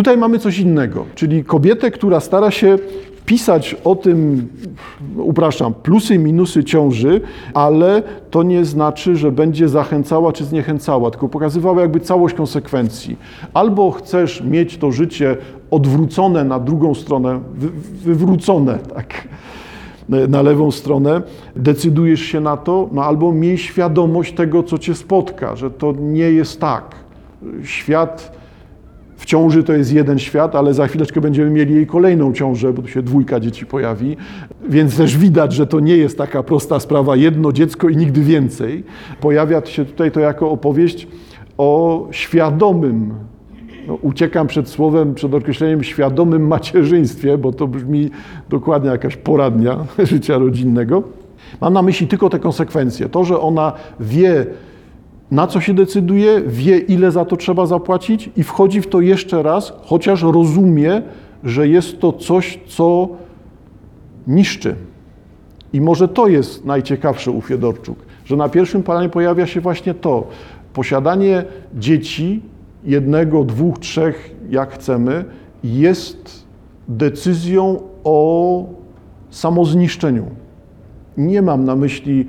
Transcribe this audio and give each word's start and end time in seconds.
Tutaj 0.00 0.16
mamy 0.16 0.38
coś 0.38 0.58
innego, 0.58 1.04
czyli 1.14 1.44
kobietę, 1.44 1.90
która 1.90 2.20
stara 2.20 2.50
się 2.50 2.78
pisać 3.26 3.76
o 3.84 3.96
tym, 3.96 4.48
upraszczam, 5.16 5.74
plusy 5.74 6.14
i 6.14 6.18
minusy 6.18 6.64
ciąży, 6.64 7.20
ale 7.54 8.02
to 8.30 8.42
nie 8.42 8.64
znaczy, 8.64 9.16
że 9.16 9.32
będzie 9.32 9.68
zachęcała 9.68 10.32
czy 10.32 10.44
zniechęcała, 10.44 11.10
tylko 11.10 11.28
pokazywała 11.28 11.80
jakby 11.80 12.00
całość 12.00 12.34
konsekwencji. 12.34 13.16
Albo 13.54 13.90
chcesz 13.90 14.42
mieć 14.42 14.78
to 14.78 14.92
życie 14.92 15.36
odwrócone 15.70 16.44
na 16.44 16.60
drugą 16.60 16.94
stronę, 16.94 17.40
wy, 17.54 17.68
wywrócone, 18.04 18.78
tak, 18.94 19.28
na 20.28 20.42
lewą 20.42 20.70
stronę, 20.70 21.22
decydujesz 21.56 22.20
się 22.20 22.40
na 22.40 22.56
to, 22.56 22.88
no 22.92 23.04
albo 23.04 23.32
miej 23.32 23.58
świadomość 23.58 24.34
tego, 24.34 24.62
co 24.62 24.78
cię 24.78 24.94
spotka, 24.94 25.56
że 25.56 25.70
to 25.70 25.92
nie 25.92 26.30
jest 26.32 26.60
tak. 26.60 26.94
Świat 27.64 28.39
w 29.20 29.24
ciąży 29.24 29.64
to 29.64 29.72
jest 29.72 29.92
jeden 29.92 30.18
świat, 30.18 30.54
ale 30.56 30.74
za 30.74 30.86
chwileczkę 30.86 31.20
będziemy 31.20 31.50
mieli 31.50 31.74
jej 31.74 31.86
kolejną 31.86 32.32
ciążę, 32.32 32.72
bo 32.72 32.82
tu 32.82 32.88
się 32.88 33.02
dwójka 33.02 33.40
dzieci 33.40 33.66
pojawi. 33.66 34.16
Więc 34.68 34.96
też 34.96 35.18
widać, 35.18 35.52
że 35.52 35.66
to 35.66 35.80
nie 35.80 35.96
jest 35.96 36.18
taka 36.18 36.42
prosta 36.42 36.80
sprawa, 36.80 37.16
jedno 37.16 37.52
dziecko 37.52 37.88
i 37.88 37.96
nigdy 37.96 38.20
więcej. 38.20 38.84
Pojawia 39.20 39.66
się 39.66 39.84
tutaj 39.84 40.10
to 40.10 40.20
jako 40.20 40.50
opowieść 40.50 41.08
o 41.58 42.08
świadomym, 42.10 43.14
no, 43.88 43.94
uciekam 43.94 44.46
przed 44.46 44.68
słowem, 44.68 45.14
przed 45.14 45.34
określeniem 45.34 45.84
świadomym 45.84 46.46
macierzyństwie, 46.46 47.38
bo 47.38 47.52
to 47.52 47.68
brzmi 47.68 48.10
dokładnie 48.48 48.90
jakaś 48.90 49.16
poradnia 49.16 49.76
życia 50.10 50.38
rodzinnego. 50.38 51.02
Mam 51.60 51.72
na 51.72 51.82
myśli 51.82 52.06
tylko 52.06 52.30
te 52.30 52.38
konsekwencje. 52.38 53.08
To, 53.08 53.24
że 53.24 53.40
ona 53.40 53.72
wie, 54.00 54.46
na 55.30 55.46
co 55.46 55.60
się 55.60 55.74
decyduje, 55.74 56.42
wie, 56.46 56.78
ile 56.78 57.10
za 57.10 57.24
to 57.24 57.36
trzeba 57.36 57.66
zapłacić 57.66 58.30
i 58.36 58.42
wchodzi 58.42 58.80
w 58.80 58.86
to 58.86 59.00
jeszcze 59.00 59.42
raz, 59.42 59.72
chociaż 59.82 60.22
rozumie, 60.22 61.02
że 61.44 61.68
jest 61.68 62.00
to 62.00 62.12
coś, 62.12 62.60
co 62.66 63.08
niszczy. 64.26 64.74
I 65.72 65.80
może 65.80 66.08
to 66.08 66.28
jest 66.28 66.64
najciekawsze 66.64 67.30
u 67.30 67.40
Fiedorczuk, 67.40 67.98
że 68.24 68.36
na 68.36 68.48
pierwszym 68.48 68.82
planie 68.82 69.08
pojawia 69.08 69.46
się 69.46 69.60
właśnie 69.60 69.94
to. 69.94 70.26
Posiadanie 70.72 71.44
dzieci, 71.74 72.42
jednego, 72.84 73.44
dwóch, 73.44 73.78
trzech, 73.78 74.34
jak 74.50 74.72
chcemy, 74.72 75.24
jest 75.64 76.46
decyzją 76.88 77.80
o 78.04 78.64
samozniszczeniu. 79.30 80.24
Nie 81.16 81.42
mam 81.42 81.64
na 81.64 81.76
myśli 81.76 82.26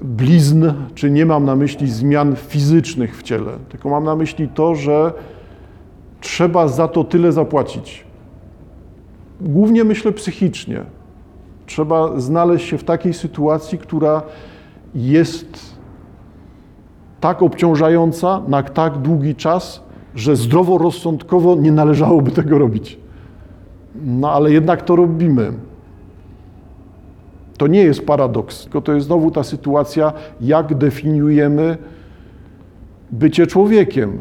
blizn, 0.00 0.64
czy 0.94 1.10
nie 1.10 1.26
mam 1.26 1.44
na 1.44 1.56
myśli 1.56 1.90
zmian 1.90 2.36
fizycznych 2.36 3.18
w 3.18 3.22
ciele, 3.22 3.52
tylko 3.68 3.88
mam 3.88 4.04
na 4.04 4.16
myśli 4.16 4.48
to, 4.48 4.74
że 4.74 5.12
trzeba 6.20 6.68
za 6.68 6.88
to 6.88 7.04
tyle 7.04 7.32
zapłacić. 7.32 8.04
Głównie 9.40 9.84
myślę 9.84 10.12
psychicznie. 10.12 10.84
Trzeba 11.66 12.20
znaleźć 12.20 12.66
się 12.66 12.78
w 12.78 12.84
takiej 12.84 13.14
sytuacji, 13.14 13.78
która 13.78 14.22
jest 14.94 15.78
tak 17.20 17.42
obciążająca 17.42 18.42
na 18.48 18.62
tak 18.62 18.98
długi 18.98 19.34
czas, 19.34 19.82
że 20.14 20.36
zdroworozsądkowo 20.36 21.56
nie 21.56 21.72
należałoby 21.72 22.30
tego 22.30 22.58
robić. 22.58 22.98
No 24.04 24.32
ale 24.32 24.52
jednak 24.52 24.82
to 24.82 24.96
robimy. 24.96 25.52
To 27.58 27.66
nie 27.66 27.82
jest 27.82 28.06
paradoks, 28.06 28.62
tylko 28.62 28.80
to 28.80 28.92
jest 28.92 29.06
znowu 29.06 29.30
ta 29.30 29.42
sytuacja, 29.42 30.12
jak 30.40 30.74
definiujemy 30.74 31.76
bycie 33.10 33.46
człowiekiem. 33.46 34.18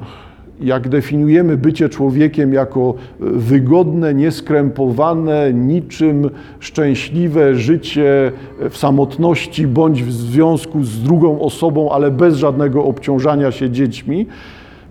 Jak 0.62 0.90
definiujemy 0.90 1.58
bycie 1.58 1.90
człowiekiem 1.90 2.54
jako 2.54 2.94
wygodne, 3.20 4.14
nieskrępowane, 4.14 5.54
niczym 5.54 6.30
szczęśliwe 6.60 7.56
życie 7.56 8.32
w 8.70 8.78
samotności 8.78 9.68
bądź 9.68 10.04
w 10.04 10.12
związku 10.12 10.84
z 10.84 11.04
drugą 11.04 11.42
osobą, 11.42 11.92
ale 11.92 12.12
bez 12.12 12.36
żadnego 12.36 12.84
obciążania 12.84 13.52
się 13.52 13.70
dziećmi, 13.70 14.26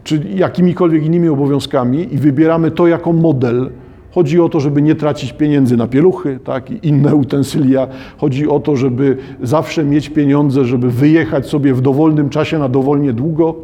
czy 0.04 0.20
jakimikolwiek 0.34 1.04
innymi 1.04 1.28
obowiązkami 1.28 2.14
i 2.14 2.18
wybieramy 2.18 2.70
to 2.70 2.86
jako 2.86 3.12
model, 3.12 3.70
Chodzi 4.16 4.40
o 4.40 4.48
to, 4.48 4.60
żeby 4.60 4.82
nie 4.82 4.94
tracić 4.94 5.32
pieniędzy 5.32 5.76
na 5.76 5.86
pieluchy 5.86 6.38
tak, 6.44 6.70
i 6.70 6.88
inne 6.88 7.14
utensylia. 7.14 7.88
Chodzi 8.18 8.48
o 8.48 8.60
to, 8.60 8.76
żeby 8.76 9.16
zawsze 9.42 9.84
mieć 9.84 10.08
pieniądze, 10.08 10.64
żeby 10.64 10.90
wyjechać 10.90 11.46
sobie 11.46 11.74
w 11.74 11.80
dowolnym 11.80 12.28
czasie 12.28 12.58
na 12.58 12.68
dowolnie 12.68 13.12
długo. 13.12 13.54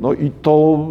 No 0.00 0.12
i 0.12 0.30
to 0.42 0.88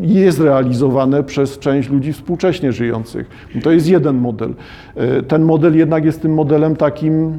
jest 0.00 0.40
realizowane 0.40 1.22
przez 1.22 1.58
część 1.58 1.88
ludzi 1.88 2.12
współcześnie 2.12 2.72
żyjących. 2.72 3.30
To 3.62 3.70
jest 3.70 3.88
jeden 3.88 4.16
model. 4.16 4.54
E, 4.94 5.22
ten 5.22 5.42
model 5.42 5.76
jednak 5.76 6.04
jest 6.04 6.22
tym 6.22 6.34
modelem 6.34 6.76
takim 6.76 7.32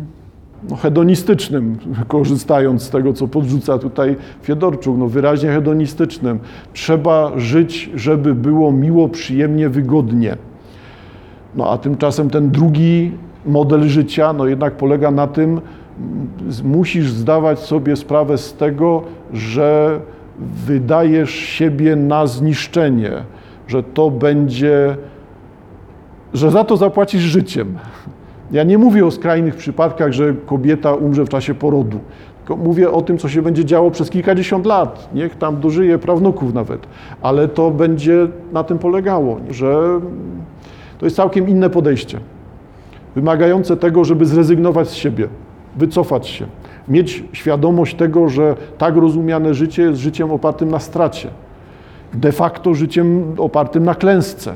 no, 0.69 0.75
hedonistycznym, 0.75 1.77
korzystając 2.07 2.83
z 2.83 2.89
tego, 2.89 3.13
co 3.13 3.27
podrzuca 3.27 3.77
tutaj 3.77 4.15
Fiedorczuk, 4.41 4.97
no 4.97 5.07
wyraźnie 5.07 5.49
hedonistycznym. 5.49 6.39
Trzeba 6.73 7.31
żyć, 7.39 7.89
żeby 7.95 8.35
było 8.35 8.71
miło, 8.71 9.09
przyjemnie, 9.09 9.69
wygodnie. 9.69 10.37
No 11.55 11.71
a 11.71 11.77
tymczasem 11.77 12.29
ten 12.29 12.49
drugi 12.49 13.11
model 13.45 13.83
życia, 13.83 14.33
no 14.33 14.47
jednak 14.47 14.73
polega 14.73 15.11
na 15.11 15.27
tym, 15.27 15.61
musisz 16.63 17.11
zdawać 17.11 17.59
sobie 17.59 17.95
sprawę 17.95 18.37
z 18.37 18.53
tego, 18.53 19.03
że 19.33 19.99
wydajesz 20.39 21.31
siebie 21.31 21.95
na 21.95 22.27
zniszczenie, 22.27 23.11
że 23.67 23.83
to 23.83 24.11
będzie, 24.11 24.97
że 26.33 26.51
za 26.51 26.63
to 26.63 26.77
zapłacisz 26.77 27.21
życiem. 27.21 27.77
Ja 28.51 28.63
nie 28.63 28.77
mówię 28.77 29.05
o 29.05 29.11
skrajnych 29.11 29.55
przypadkach, 29.55 30.11
że 30.11 30.33
kobieta 30.45 30.93
umrze 30.93 31.25
w 31.25 31.29
czasie 31.29 31.53
porodu. 31.53 31.99
Tylko 32.37 32.55
mówię 32.63 32.91
o 32.91 33.01
tym, 33.01 33.17
co 33.17 33.29
się 33.29 33.41
będzie 33.41 33.65
działo 33.65 33.91
przez 33.91 34.09
kilkadziesiąt 34.09 34.65
lat. 34.65 35.09
Niech 35.13 35.35
tam 35.35 35.59
dożyje 35.59 35.97
prawnuków 35.97 36.53
nawet. 36.53 36.87
Ale 37.21 37.47
to 37.47 37.71
będzie 37.71 38.27
na 38.53 38.63
tym 38.63 38.79
polegało, 38.79 39.37
że 39.49 39.99
to 40.97 41.05
jest 41.05 41.15
całkiem 41.15 41.49
inne 41.49 41.69
podejście. 41.69 42.19
Wymagające 43.15 43.77
tego, 43.77 44.03
żeby 44.03 44.25
zrezygnować 44.25 44.89
z 44.89 44.93
siebie, 44.93 45.27
wycofać 45.77 46.27
się. 46.27 46.45
Mieć 46.87 47.23
świadomość 47.33 47.95
tego, 47.95 48.29
że 48.29 48.55
tak 48.77 48.95
rozumiane 48.95 49.53
życie 49.53 49.83
jest 49.83 49.99
życiem 49.99 50.31
opartym 50.31 50.71
na 50.71 50.79
stracie. 50.79 51.29
De 52.13 52.31
facto 52.31 52.73
życiem 52.73 53.35
opartym 53.37 53.83
na 53.83 53.95
klęsce 53.95 54.53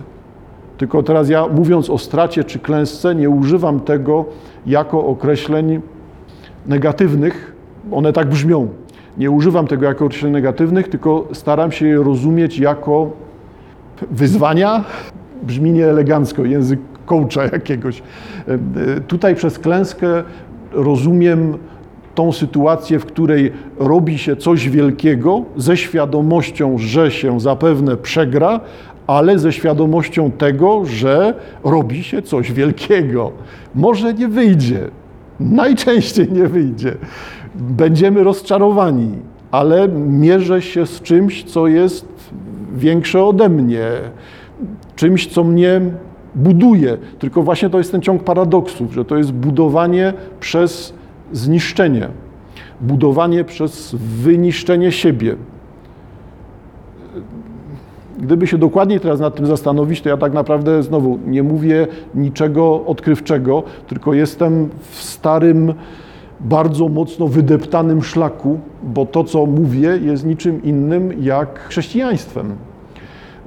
tylko 0.78 1.03
teraz 1.03 1.30
ja 1.30 1.47
mówiąc 1.47 1.90
o 1.90 1.97
stracie 1.97 2.44
czy 2.44 2.59
klęsce, 2.59 3.16
nie 3.16 3.30
używam 3.30 3.80
tego 3.80 4.25
jako 4.66 5.06
określeń 5.06 5.81
negatywnych. 6.66 7.56
One 7.91 8.13
tak 8.13 8.30
brzmią. 8.30 8.68
Nie 9.18 9.31
używam 9.31 9.68
tego 9.68 9.85
jako 9.85 10.06
określeń 10.06 10.34
negatywnych, 10.34 10.88
tylko 10.88 11.28
staram 11.34 11.72
się 11.72 11.88
je 11.88 12.03
rozumieć 12.03 12.59
jako 12.59 13.12
wyzwania. 14.12 14.84
Brzmi 15.44 15.72
nieelegancko, 15.72 16.46
język 16.46 16.80
coacha 17.06 17.44
jakiegoś. 17.44 18.03
Tutaj 19.08 19.35
przez 19.35 19.59
klęskę 19.59 20.24
rozumiem 20.72 21.58
tą 22.16 22.31
sytuację, 22.31 23.00
w 23.00 23.06
której 23.06 23.52
robi 23.80 24.18
się 24.18 24.35
coś 24.35 24.69
wielkiego 24.69 25.41
ze 25.58 25.78
świadomością, 25.78 26.78
że 26.78 27.12
się 27.12 27.40
zapewne 27.40 27.97
przegra, 27.97 28.59
ale 29.07 29.39
ze 29.39 29.51
świadomością 29.51 30.31
tego, 30.31 30.85
że 30.85 31.33
robi 31.63 32.03
się 32.03 32.21
coś 32.21 32.51
wielkiego. 32.51 33.31
Może 33.75 34.13
nie 34.13 34.27
wyjdzie, 34.27 34.79
najczęściej 35.39 36.31
nie 36.31 36.47
wyjdzie. 36.47 36.97
Będziemy 37.55 38.23
rozczarowani, 38.23 39.11
ale 39.51 39.88
mierzę 40.07 40.61
się 40.61 40.85
z 40.85 41.01
czymś, 41.01 41.43
co 41.43 41.67
jest 41.67 42.07
większe 42.75 43.23
ode 43.23 43.49
mnie, 43.49 43.88
czymś, 44.95 45.27
co 45.27 45.43
mnie 45.43 45.81
buduje. 46.35 46.97
Tylko 47.19 47.41
właśnie 47.41 47.69
to 47.69 47.78
jest 47.78 47.91
ten 47.91 48.01
ciąg 48.01 48.23
paradoksów, 48.23 48.93
że 48.93 49.05
to 49.05 49.17
jest 49.17 49.31
budowanie 49.31 50.13
przez 50.40 50.93
zniszczenie, 51.31 52.08
budowanie 52.81 53.43
przez 53.43 53.96
wyniszczenie 53.96 54.91
siebie. 54.91 55.35
Gdyby 58.20 58.47
się 58.47 58.58
dokładniej 58.58 59.00
teraz 59.00 59.20
nad 59.20 59.35
tym 59.35 59.46
zastanowić, 59.46 60.02
to 60.02 60.09
ja 60.09 60.17
tak 60.17 60.34
naprawdę 60.34 60.84
znowu 60.84 61.20
nie 61.28 61.44
mówię 61.44 61.88
niczego 62.16 62.85
odkrywczego, 62.85 63.64
tylko 63.88 64.14
jestem 64.14 64.70
w 64.91 65.02
starym, 65.02 65.73
bardzo 66.40 66.90
mocno 66.90 67.28
wydeptanym 67.28 68.03
szlaku, 68.03 68.59
bo 68.84 69.06
to, 69.06 69.23
co 69.23 69.46
mówię, 69.46 69.97
jest 70.02 70.26
niczym 70.26 70.64
innym 70.64 71.14
jak 71.23 71.59
chrześcijaństwem. 71.59 72.56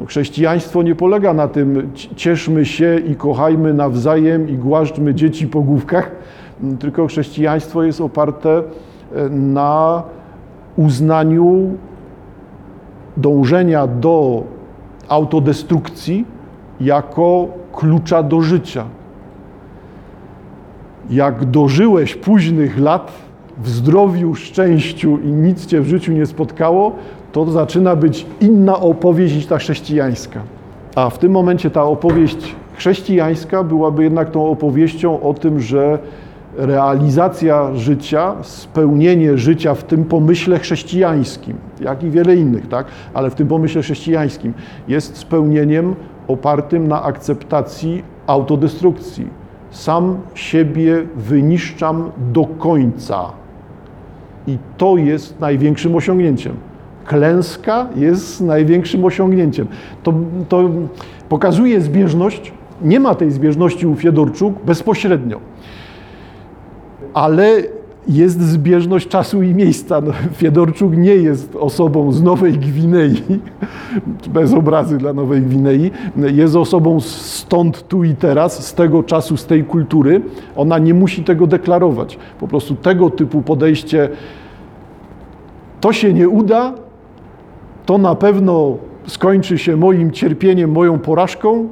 Chrześcijaństwo 0.06 0.82
nie 0.82 0.94
polega 0.94 1.34
na 1.34 1.48
tym, 1.48 1.90
cieszmy 2.16 2.64
się 2.64 2.98
i 2.98 3.14
kochajmy 3.14 3.74
nawzajem 3.74 4.48
i 4.48 4.56
głaszczmy 4.56 5.14
dzieci 5.14 5.46
po 5.46 5.60
główkach, 5.60 6.10
tylko 6.78 7.06
chrześcijaństwo 7.06 7.82
jest 7.82 8.00
oparte 8.00 8.62
e, 9.14 9.28
na 9.28 10.02
uznaniu 10.76 11.76
dążenia 13.16 13.86
do 13.86 14.44
autodestrukcji 15.08 16.24
jako 16.80 17.48
klucza 17.72 18.22
do 18.22 18.42
życia. 18.42 18.84
Jak 21.10 21.44
dożyłeś 21.44 22.14
późnych 22.14 22.78
lat 22.78 23.12
w 23.62 23.68
zdrowiu, 23.68 24.34
szczęściu 24.34 25.18
i 25.18 25.26
nic 25.26 25.66
cię 25.66 25.80
w 25.80 25.88
życiu 25.88 26.12
nie 26.12 26.26
spotkało, 26.26 26.92
to 27.32 27.44
zaczyna 27.50 27.96
być 27.96 28.26
inna 28.40 28.80
opowieść 28.80 29.34
niż 29.34 29.46
ta 29.46 29.58
chrześcijańska. 29.58 30.40
A 30.94 31.10
w 31.10 31.18
tym 31.18 31.32
momencie 31.32 31.70
ta 31.70 31.84
opowieść 31.84 32.56
chrześcijańska 32.76 33.64
byłaby 33.64 34.04
jednak 34.04 34.30
tą 34.30 34.50
opowieścią 34.50 35.20
o 35.20 35.34
tym, 35.34 35.60
że 35.60 35.98
realizacja 36.58 37.74
życia, 37.74 38.34
spełnienie 38.42 39.38
życia 39.38 39.74
w 39.74 39.84
tym 39.84 40.04
pomyśle 40.04 40.58
chrześcijańskim, 40.58 41.56
jak 41.80 42.02
i 42.02 42.10
wiele 42.10 42.36
innych, 42.36 42.68
tak? 42.68 42.86
ale 43.14 43.30
w 43.30 43.34
tym 43.34 43.48
pomyśle 43.48 43.82
chrześcijańskim 43.82 44.54
jest 44.88 45.16
spełnieniem 45.16 45.94
opartym 46.28 46.88
na 46.88 47.02
akceptacji 47.02 48.02
autodestrukcji. 48.26 49.26
Sam 49.70 50.16
siebie 50.34 51.06
wyniszczam 51.16 52.10
do 52.32 52.44
końca. 52.44 53.32
I 54.46 54.58
to 54.76 54.96
jest 54.96 55.40
największym 55.40 55.96
osiągnięciem. 55.96 56.52
Klęska 57.04 57.86
jest 57.96 58.40
największym 58.40 59.04
osiągnięciem. 59.04 59.66
To, 60.02 60.14
to 60.48 60.70
pokazuje 61.28 61.80
zbieżność. 61.80 62.52
Nie 62.82 63.00
ma 63.00 63.14
tej 63.14 63.30
zbieżności 63.30 63.86
u 63.86 63.94
Fiedorczuk 63.94 64.54
bezpośrednio 64.64 65.40
ale 67.14 67.62
jest 68.08 68.40
zbieżność 68.40 69.08
czasu 69.08 69.42
i 69.42 69.54
miejsca. 69.54 70.00
No, 70.00 70.12
Fiedorczuk 70.38 70.96
nie 70.96 71.14
jest 71.14 71.56
osobą 71.56 72.12
z 72.12 72.22
Nowej 72.22 72.52
Gwinei, 72.52 73.22
bez 74.34 74.54
obrazy 74.54 74.98
dla 74.98 75.12
Nowej 75.12 75.42
Gwinei, 75.42 75.90
jest 76.16 76.56
osobą 76.56 77.00
stąd, 77.00 77.88
tu 77.88 78.04
i 78.04 78.14
teraz, 78.14 78.66
z 78.66 78.74
tego 78.74 79.02
czasu, 79.02 79.36
z 79.36 79.46
tej 79.46 79.64
kultury. 79.64 80.22
Ona 80.56 80.78
nie 80.78 80.94
musi 80.94 81.24
tego 81.24 81.46
deklarować. 81.46 82.18
Po 82.40 82.48
prostu 82.48 82.74
tego 82.74 83.10
typu 83.10 83.42
podejście, 83.42 84.08
to 85.80 85.92
się 85.92 86.14
nie 86.14 86.28
uda, 86.28 86.74
to 87.86 87.98
na 87.98 88.14
pewno 88.14 88.76
skończy 89.06 89.58
się 89.58 89.76
moim 89.76 90.10
cierpieniem, 90.10 90.70
moją 90.70 90.98
porażką 90.98 91.68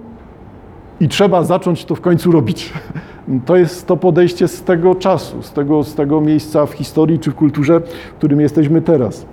i 1.00 1.08
trzeba 1.08 1.44
zacząć 1.44 1.84
to 1.84 1.94
w 1.94 2.00
końcu 2.00 2.32
robić. 2.32 2.72
To 3.46 3.56
jest 3.56 3.86
to 3.86 3.96
podejście 3.96 4.48
z 4.48 4.62
tego 4.62 4.94
czasu, 4.94 5.42
z 5.42 5.52
tego, 5.52 5.84
z 5.84 5.94
tego 5.94 6.20
miejsca 6.20 6.66
w 6.66 6.72
historii 6.72 7.18
czy 7.18 7.30
w 7.30 7.34
kulturze, 7.34 7.80
w 7.80 8.14
którym 8.14 8.40
jesteśmy 8.40 8.82
teraz. 8.82 9.26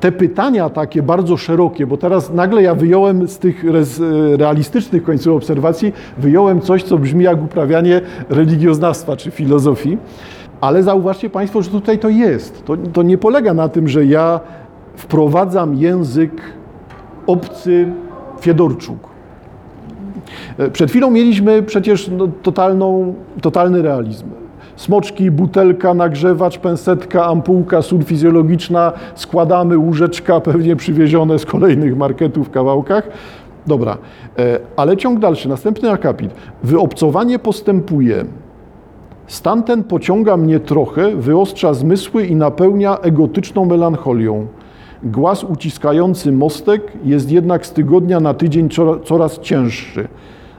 Te 0.00 0.12
pytania 0.12 0.70
takie 0.70 1.02
bardzo 1.02 1.36
szerokie, 1.36 1.86
bo 1.86 1.96
teraz 1.96 2.32
nagle 2.32 2.62
ja 2.62 2.74
wyjąłem 2.74 3.28
z 3.28 3.38
tych 3.38 3.64
realistycznych 4.36 5.02
końców 5.02 5.36
obserwacji, 5.36 5.92
wyjąłem 6.18 6.60
coś, 6.60 6.82
co 6.82 6.98
brzmi 6.98 7.24
jak 7.24 7.42
uprawianie 7.42 8.00
religioznawstwa 8.28 9.16
czy 9.16 9.30
filozofii, 9.30 9.98
ale 10.60 10.82
zauważcie 10.82 11.30
Państwo, 11.30 11.62
że 11.62 11.70
tutaj 11.70 11.98
to 11.98 12.08
jest. 12.08 12.64
To, 12.64 12.76
to 12.76 13.02
nie 13.02 13.18
polega 13.18 13.54
na 13.54 13.68
tym, 13.68 13.88
że 13.88 14.04
ja 14.04 14.40
wprowadzam 14.96 15.74
język 15.74 16.42
obcy 17.26 17.92
Fiedorczuk 18.40 19.09
E, 19.09 19.09
przed 20.72 20.90
chwilą 20.90 21.10
mieliśmy 21.10 21.62
przecież 21.62 22.08
no, 22.08 22.28
totalną, 22.42 23.14
totalny 23.40 23.82
realizm. 23.82 24.26
Smoczki, 24.76 25.30
butelka, 25.30 25.94
nagrzewacz, 25.94 26.58
pensetka, 26.58 27.26
ampułka, 27.26 27.82
sól 27.82 28.02
fizjologiczna, 28.02 28.92
składamy 29.14 29.78
łóżeczka, 29.78 30.40
pewnie 30.40 30.76
przywiezione 30.76 31.38
z 31.38 31.46
kolejnych 31.46 31.96
marketów 31.96 32.48
w 32.48 32.50
kawałkach. 32.50 33.08
Dobra, 33.66 33.98
e, 34.38 34.60
ale 34.76 34.96
ciąg 34.96 35.18
dalszy, 35.18 35.48
następny 35.48 35.90
akapit. 35.90 36.30
Wyobcowanie 36.62 37.38
postępuje. 37.38 38.24
Stan 39.26 39.62
ten 39.62 39.84
pociąga 39.84 40.36
mnie 40.36 40.60
trochę, 40.60 41.16
wyostrza 41.16 41.74
zmysły 41.74 42.26
i 42.26 42.36
napełnia 42.36 42.98
egotyczną 42.98 43.64
melancholią. 43.64 44.46
Głaz 45.02 45.44
uciskający 45.44 46.32
mostek 46.32 46.92
jest 47.04 47.30
jednak 47.30 47.66
z 47.66 47.72
tygodnia 47.72 48.20
na 48.20 48.34
tydzień 48.34 48.68
coraz 49.04 49.40
cięższy. 49.40 50.08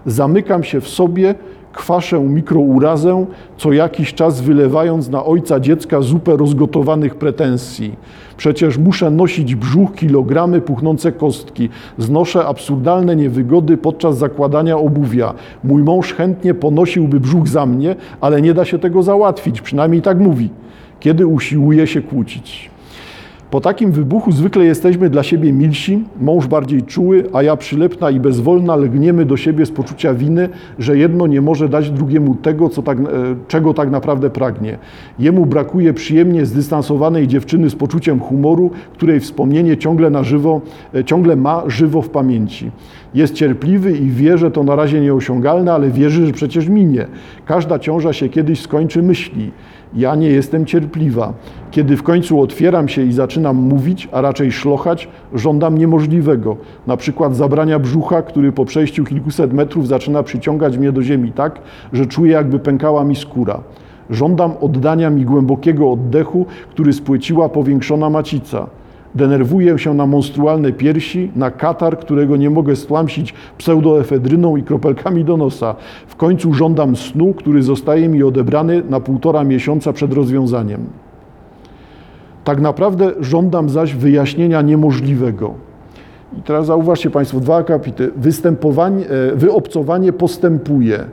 Zamykam 0.06 0.64
się 0.64 0.82
w 0.82 0.88
sobie, 0.88 1.36
kwaszę 1.74 2.20
mikrourazę, 2.20 3.26
co 3.58 3.74
jakiś 3.74 4.14
czas 4.14 4.42
wylewając 4.42 5.10
na 5.10 5.26
ojca 5.26 5.60
dziecka 5.60 6.02
zupę 6.02 6.38
rozgotowanych 6.38 7.16
pretensji. 7.16 7.96
Przecież 8.38 8.78
muszę 8.78 9.12
nosić 9.12 9.56
brzuch, 9.56 9.96
kilogramy, 9.96 10.62
puchnące 10.62 11.12
kostki. 11.12 11.70
Znoszę 11.98 12.46
absurdalne 12.46 13.16
niewygody 13.16 13.78
podczas 13.78 14.18
zakładania 14.18 14.78
obuwia. 14.78 15.34
Mój 15.64 15.84
mąż 15.84 16.14
chętnie 16.14 16.54
ponosiłby 16.54 17.20
brzuch 17.20 17.48
za 17.48 17.66
mnie, 17.66 17.96
ale 18.22 18.42
nie 18.42 18.54
da 18.54 18.66
się 18.66 18.80
tego 18.80 19.04
załatwić, 19.04 19.62
przynajmniej 19.62 20.02
tak 20.02 20.20
mówi, 20.20 20.50
kiedy 21.00 21.28
usiłuje 21.28 21.88
się 21.88 22.02
kłócić. 22.02 22.72
Po 23.51 23.62
takim 23.62 23.92
wybuchu 23.92 24.31
zwykle 24.31 24.65
jesteśmy 24.65 25.09
dla 25.09 25.24
siebie 25.24 25.53
milsi, 25.53 26.03
mąż 26.21 26.48
bardziej 26.48 26.81
czuły, 26.81 27.24
a 27.33 27.44
ja 27.44 27.57
przylepna 27.57 28.12
i 28.12 28.19
bezwolna 28.19 28.75
lgniemy 28.75 29.25
do 29.25 29.38
siebie 29.38 29.65
z 29.65 29.71
poczucia 29.71 30.13
winy, 30.13 30.50
że 30.80 30.98
jedno 30.98 31.27
nie 31.27 31.42
może 31.42 31.69
dać 31.69 31.89
drugiemu 31.89 32.36
tego, 32.36 32.69
co 32.69 32.81
tak, 32.81 33.00
e, 33.00 33.03
czego 33.48 33.74
tak 33.74 33.92
naprawdę 33.92 34.30
pragnie. 34.30 34.77
Jemu 35.19 35.45
brakuje 35.45 35.94
przyjemnie 35.94 36.45
zdystansowanej 36.45 37.27
dziewczyny 37.27 37.69
z 37.69 37.75
poczuciem 37.75 38.19
humoru, 38.19 38.71
której 38.94 39.19
wspomnienie 39.19 39.77
ciągle, 39.77 40.09
na 40.09 40.24
żywo, 40.24 40.62
e, 40.95 41.04
ciągle 41.04 41.36
ma 41.36 41.63
żywo 41.68 42.01
w 42.01 42.09
pamięci. 42.09 42.71
Jest 43.13 43.33
cierpliwy 43.33 43.92
i 43.92 44.09
wie, 44.09 44.38
że 44.38 44.51
to 44.51 44.63
na 44.63 44.75
razie 44.75 45.01
nieosiągalne, 45.01 45.74
ale 45.74 45.89
wierzy, 45.89 46.25
że 46.25 46.33
przecież 46.33 46.68
minie. 46.68 47.07
Każda 47.45 47.80
ciąża 47.80 48.13
się 48.13 48.30
kiedyś 48.30 48.62
skończy, 48.62 49.04
myśli. 49.04 49.51
Ja 49.94 50.16
nie 50.16 50.28
jestem 50.28 50.66
cierpliwa. 50.66 51.34
Kiedy 51.72 51.98
w 51.98 52.04
końcu 52.04 52.42
otwieram 52.42 52.88
się 52.88 53.04
i 53.04 53.14
zaczynam 53.14 53.56
mówić, 53.56 54.10
a 54.12 54.22
raczej 54.22 54.52
szlochać, 54.52 55.08
żądam 55.34 55.78
niemożliwego. 55.78 56.58
Na 56.88 56.98
przykład 56.98 57.36
zabrania 57.36 57.80
brzucha, 57.80 58.22
który 58.22 58.52
po 58.52 58.66
przejściu 58.66 59.04
kilkuset 59.04 59.54
metrów 59.54 59.88
zaczyna 59.88 60.24
przyciągać 60.24 60.78
mnie 60.78 60.92
do 60.92 61.04
ziemi 61.04 61.32
tak, 61.32 61.62
że 61.94 62.06
czuję, 62.06 62.32
jakby 62.32 62.60
pękała 62.60 63.04
mi 63.04 63.16
skóra. 63.16 63.60
Żądam 64.10 64.54
oddania 64.62 65.10
mi 65.10 65.26
głębokiego 65.26 65.92
oddechu, 65.92 66.46
który 66.70 66.94
spłyciła 66.94 67.50
powiększona 67.50 68.10
macica. 68.10 68.68
Denerwuję 69.16 69.80
się 69.80 69.94
na 69.94 70.06
monstrualne 70.06 70.72
piersi, 70.72 71.31
na 71.36 71.52
katar, 71.52 72.00
którego 72.00 72.38
nie 72.38 72.50
mogę 72.50 72.75
stłamsić 72.75 73.34
pseudoefedryną 73.58 74.58
i 74.58 74.63
kropelkami 74.63 75.25
do 75.25 75.38
nosa. 75.38 75.76
W 76.07 76.16
końcu 76.16 76.54
żądam 76.54 76.95
snu, 76.95 77.33
który 77.33 77.64
zostaje 77.64 78.09
mi 78.09 78.24
odebrany 78.24 78.83
na 78.90 79.00
półtora 79.00 79.44
miesiąca 79.44 79.94
przed 79.94 80.14
rozwiązaniem. 80.14 80.85
Tak 82.44 82.62
naprawdę 82.62 83.12
żądam 83.19 83.69
zaś 83.69 83.95
wyjaśnienia 83.95 84.62
niemożliwego. 84.62 85.54
I 86.38 86.42
teraz 86.42 86.66
zauważcie 86.66 87.09
Państwo, 87.09 87.40
dwa 87.40 87.56
akapity. 87.56 88.12
Występowanie, 88.16 89.06
e, 89.09 89.35
wyobcowanie 89.35 90.14
postępuje. 90.14 91.06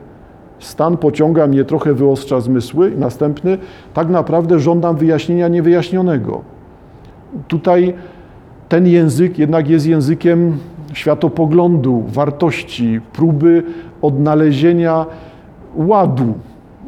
Stan 0.58 0.96
pociąga 0.96 1.46
mnie, 1.46 1.64
trochę 1.64 1.94
wyostrza 1.94 2.40
zmysły. 2.40 2.92
Następny, 2.96 3.58
tak 3.94 4.08
naprawdę 4.08 4.58
żądam 4.58 4.96
wyjaśnienia 4.96 5.48
niewyjaśnionego 5.48 6.57
tutaj 7.48 7.94
ten 8.68 8.86
język 8.86 9.38
jednak 9.38 9.68
jest 9.68 9.86
językiem 9.86 10.58
światopoglądu, 10.92 12.04
wartości, 12.08 13.00
próby 13.12 13.62
odnalezienia 14.02 15.06
ładu, 15.76 16.34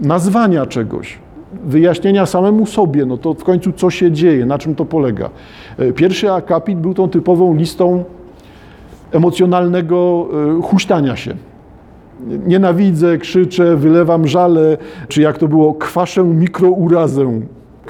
nazwania 0.00 0.66
czegoś, 0.66 1.18
wyjaśnienia 1.64 2.26
samemu 2.26 2.66
sobie, 2.66 3.06
no 3.06 3.16
to 3.16 3.34
w 3.34 3.44
końcu 3.44 3.72
co 3.72 3.90
się 3.90 4.12
dzieje, 4.12 4.46
na 4.46 4.58
czym 4.58 4.74
to 4.74 4.84
polega. 4.84 5.30
E, 5.78 5.92
pierwszy 5.92 6.32
akapit 6.32 6.78
był 6.78 6.94
tą 6.94 7.08
typową 7.08 7.54
listą 7.54 8.04
emocjonalnego 9.12 10.28
e, 10.58 10.62
huśtania 10.62 11.16
się. 11.16 11.34
Nienawidzę, 12.46 13.18
krzyczę, 13.18 13.76
wylewam 13.76 14.26
żale, 14.26 14.76
czy 15.08 15.22
jak 15.22 15.38
to 15.38 15.48
było, 15.48 15.74
kwaszę 15.74 16.24
mikrourazę, 16.24 17.40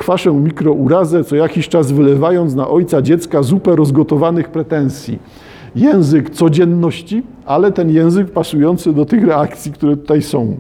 kwaszę 0.00 0.32
mikrourazę, 0.32 1.24
co 1.24 1.36
jakiś 1.36 1.68
czas 1.68 1.92
wylewając 1.92 2.54
na 2.54 2.68
ojca 2.68 3.02
dziecka 3.02 3.42
zupę 3.42 3.76
rozgotowanych 3.76 4.48
pretensji. 4.48 5.18
Język 5.76 6.30
codzienności, 6.30 7.22
ale 7.46 7.72
ten 7.72 7.90
język 7.90 8.30
pasujący 8.30 8.92
do 8.92 9.04
tych 9.04 9.24
reakcji, 9.24 9.72
które 9.72 9.96
tutaj 9.96 10.22
są. 10.22 10.56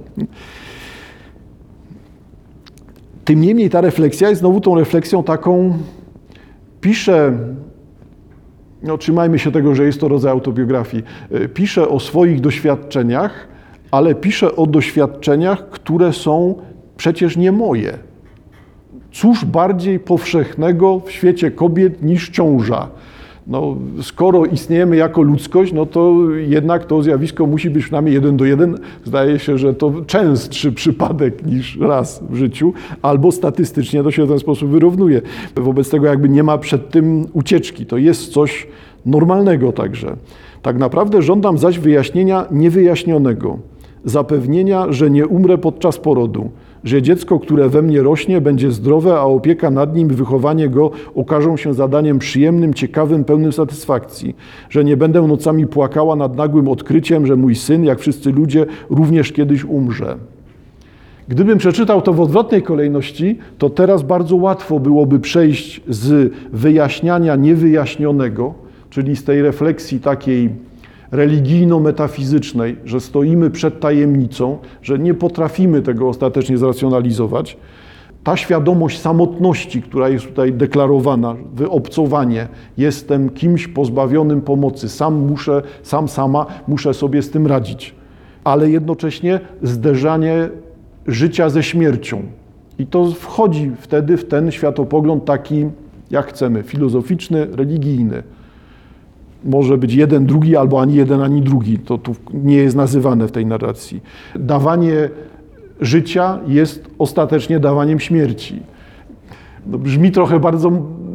Tym 3.24 3.40
niemniej 3.40 3.70
ta 3.70 3.80
refleksja 3.80 4.28
jest 4.28 4.40
znowu 4.40 4.60
tą 4.60 4.74
refleksją 4.74 5.22
taką, 5.22 5.78
pisze, 6.80 7.32
no, 8.82 8.98
trzymajmy 8.98 9.38
się 9.38 9.52
tego, 9.52 9.74
że 9.74 9.84
jest 9.84 10.00
to 10.00 10.08
rodzaj 10.08 10.32
autobiografii, 10.32 11.02
pisze 11.54 11.88
o 11.88 12.00
swoich 12.00 12.40
doświadczeniach, 12.40 13.48
ale 13.90 14.14
pisze 14.14 14.56
o 14.56 14.66
doświadczeniach, 14.66 15.70
które 15.70 16.12
są 16.12 16.54
przecież 16.96 17.36
nie 17.36 17.52
moje 17.52 18.09
Cóż 19.12 19.44
bardziej 19.44 19.98
powszechnego 19.98 21.00
w 21.00 21.10
świecie 21.10 21.50
kobiet 21.50 22.02
niż 22.02 22.30
ciąża? 22.30 22.88
No, 23.46 23.76
skoro 24.02 24.46
istniejemy 24.46 24.96
jako 24.96 25.22
ludzkość, 25.22 25.72
no 25.72 25.86
to 25.86 26.14
jednak 26.48 26.84
to 26.84 27.02
zjawisko 27.02 27.46
musi 27.46 27.70
być 27.70 27.82
przynajmniej 27.82 28.14
jeden 28.14 28.36
do 28.36 28.44
jeden. 28.44 28.78
Zdaje 29.04 29.38
się, 29.38 29.58
że 29.58 29.74
to 29.74 29.92
częstszy 30.06 30.72
przypadek 30.72 31.46
niż 31.46 31.78
raz 31.80 32.22
w 32.30 32.36
życiu, 32.36 32.72
albo 33.02 33.32
statystycznie 33.32 34.02
to 34.02 34.10
się 34.10 34.24
w 34.24 34.28
ten 34.28 34.38
sposób 34.38 34.70
wyrównuje. 34.70 35.22
Wobec 35.56 35.90
tego 35.90 36.06
jakby 36.06 36.28
nie 36.28 36.42
ma 36.42 36.58
przed 36.58 36.90
tym 36.90 37.26
ucieczki. 37.32 37.86
To 37.86 37.96
jest 37.96 38.32
coś 38.32 38.66
normalnego 39.06 39.72
także. 39.72 40.16
Tak 40.62 40.78
naprawdę 40.78 41.22
żądam 41.22 41.58
zaś 41.58 41.78
wyjaśnienia 41.78 42.46
niewyjaśnionego, 42.50 43.58
zapewnienia, 44.04 44.92
że 44.92 45.10
nie 45.10 45.26
umrę 45.26 45.58
podczas 45.58 45.98
porodu, 45.98 46.50
że 46.84 47.02
dziecko, 47.02 47.38
które 47.38 47.68
we 47.68 47.82
mnie 47.82 48.02
rośnie, 48.02 48.40
będzie 48.40 48.70
zdrowe, 48.70 49.14
a 49.14 49.22
opieka 49.22 49.70
nad 49.70 49.96
nim 49.96 50.10
i 50.10 50.14
wychowanie 50.14 50.68
go 50.68 50.90
okażą 51.14 51.56
się 51.56 51.74
zadaniem 51.74 52.18
przyjemnym, 52.18 52.74
ciekawym, 52.74 53.24
pełnym 53.24 53.52
satysfakcji, 53.52 54.36
że 54.70 54.84
nie 54.84 54.96
będę 54.96 55.22
nocami 55.22 55.66
płakała 55.66 56.16
nad 56.16 56.36
nagłym 56.36 56.68
odkryciem, 56.68 57.26
że 57.26 57.36
mój 57.36 57.54
syn, 57.54 57.84
jak 57.84 57.98
wszyscy 57.98 58.32
ludzie, 58.32 58.66
również 58.90 59.32
kiedyś 59.32 59.64
umrze. 59.64 60.16
Gdybym 61.28 61.58
przeczytał 61.58 62.02
to 62.02 62.12
w 62.12 62.20
odwrotnej 62.20 62.62
kolejności, 62.62 63.38
to 63.58 63.70
teraz 63.70 64.02
bardzo 64.02 64.36
łatwo 64.36 64.80
byłoby 64.80 65.20
przejść 65.20 65.80
z 65.88 66.32
wyjaśniania 66.52 67.36
niewyjaśnionego, 67.36 68.54
czyli 68.90 69.16
z 69.16 69.24
tej 69.24 69.42
refleksji 69.42 70.00
takiej 70.00 70.50
religijno-metafizycznej, 71.12 72.76
że 72.84 73.00
stoimy 73.00 73.50
przed 73.50 73.80
tajemnicą, 73.80 74.58
że 74.82 74.98
nie 74.98 75.14
potrafimy 75.14 75.82
tego 75.82 76.08
ostatecznie 76.08 76.58
zracjonalizować. 76.58 77.56
Ta 78.24 78.36
świadomość 78.36 79.00
samotności, 79.00 79.82
która 79.82 80.08
jest 80.08 80.26
tutaj 80.26 80.52
deklarowana, 80.52 81.36
wyobcowanie, 81.54 82.48
jestem 82.78 83.30
kimś 83.30 83.68
pozbawionym 83.68 84.40
pomocy, 84.40 84.88
sam 84.88 85.14
muszę, 85.14 85.62
sam 85.82 86.08
sama 86.08 86.46
muszę 86.68 86.94
sobie 86.94 87.22
z 87.22 87.30
tym 87.30 87.46
radzić, 87.46 87.94
ale 88.44 88.70
jednocześnie 88.70 89.40
zderzanie 89.62 90.48
życia 91.06 91.48
ze 91.48 91.62
śmiercią. 91.62 92.22
I 92.78 92.86
to 92.86 93.06
wchodzi 93.06 93.72
wtedy 93.80 94.16
w 94.16 94.24
ten 94.24 94.50
światopogląd 94.50 95.24
taki, 95.24 95.66
jak 96.10 96.26
chcemy, 96.26 96.62
filozoficzny, 96.62 97.46
religijny 97.52 98.22
może 99.44 99.78
być 99.78 99.94
jeden, 99.94 100.26
drugi, 100.26 100.56
albo 100.56 100.80
ani 100.80 100.94
jeden, 100.94 101.20
ani 101.20 101.42
drugi. 101.42 101.78
To 101.78 101.98
tu 101.98 102.14
nie 102.34 102.56
jest 102.56 102.76
nazywane 102.76 103.28
w 103.28 103.32
tej 103.32 103.46
narracji. 103.46 104.00
Dawanie 104.34 105.08
życia 105.80 106.38
jest 106.46 106.90
ostatecznie 106.98 107.60
dawaniem 107.60 108.00
śmierci. 108.00 108.62
No, 109.66 109.78
brzmi 109.78 110.12
trochę 110.12 110.40
bardzo 110.40 110.70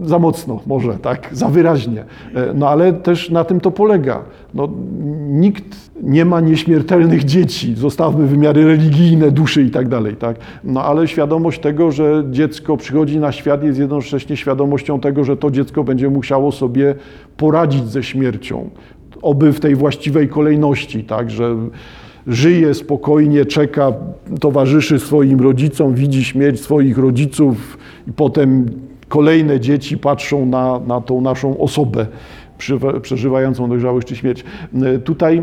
za 0.06 0.20
mocno, 0.20 0.60
może 0.68 0.94
tak, 0.94 1.30
za 1.32 1.48
wyraźnie, 1.48 2.04
e, 2.36 2.54
no 2.54 2.70
ale 2.70 2.94
też 2.94 3.30
na 3.30 3.44
tym 3.44 3.60
to 3.60 3.72
polega. 3.72 4.24
No, 4.54 4.70
nikt 5.28 5.92
nie 6.04 6.26
ma 6.26 6.42
nieśmiertelnych 6.42 7.24
dzieci, 7.24 7.76
zostawmy 7.76 8.28
wymiary 8.28 8.66
religijne, 8.66 9.32
duszy 9.32 9.64
i 9.64 9.72
tak 9.72 9.88
dalej, 9.88 10.16
tak? 10.16 10.38
No 10.64 10.84
ale 10.84 11.08
świadomość 11.08 11.62
tego, 11.62 11.92
że 11.92 12.24
dziecko 12.32 12.78
przychodzi 12.78 13.20
na 13.20 13.32
świat 13.32 13.64
jest 13.64 13.80
jednocześnie 13.80 14.38
świadomością 14.38 15.00
tego, 15.00 15.24
że 15.24 15.38
to 15.38 15.52
dziecko 15.52 15.84
będzie 15.84 16.10
musiało 16.10 16.52
sobie 16.52 16.96
poradzić 17.38 17.84
ze 17.84 18.04
śmiercią, 18.04 18.70
oby 19.22 19.54
w 19.54 19.60
tej 19.60 19.76
właściwej 19.76 20.30
kolejności, 20.30 21.04
tak, 21.04 21.32
że 21.32 21.56
żyje 22.28 22.74
spokojnie, 22.74 23.46
czeka, 23.46 23.94
towarzyszy 24.40 25.00
swoim 25.00 25.40
rodzicom, 25.40 25.94
widzi 25.94 26.24
śmierć 26.24 26.60
swoich 26.60 26.98
rodziców 26.98 27.78
i 28.08 28.12
potem 28.12 28.66
kolejne 29.10 29.60
dzieci 29.60 29.98
patrzą 29.98 30.46
na, 30.46 30.80
na 30.88 31.02
tą 31.02 31.22
naszą 31.22 31.58
osobę 31.58 32.08
przeżywającą 33.02 33.70
dojrzałość 33.70 34.08
czy 34.08 34.16
śmierć. 34.16 34.44
Tutaj 35.04 35.42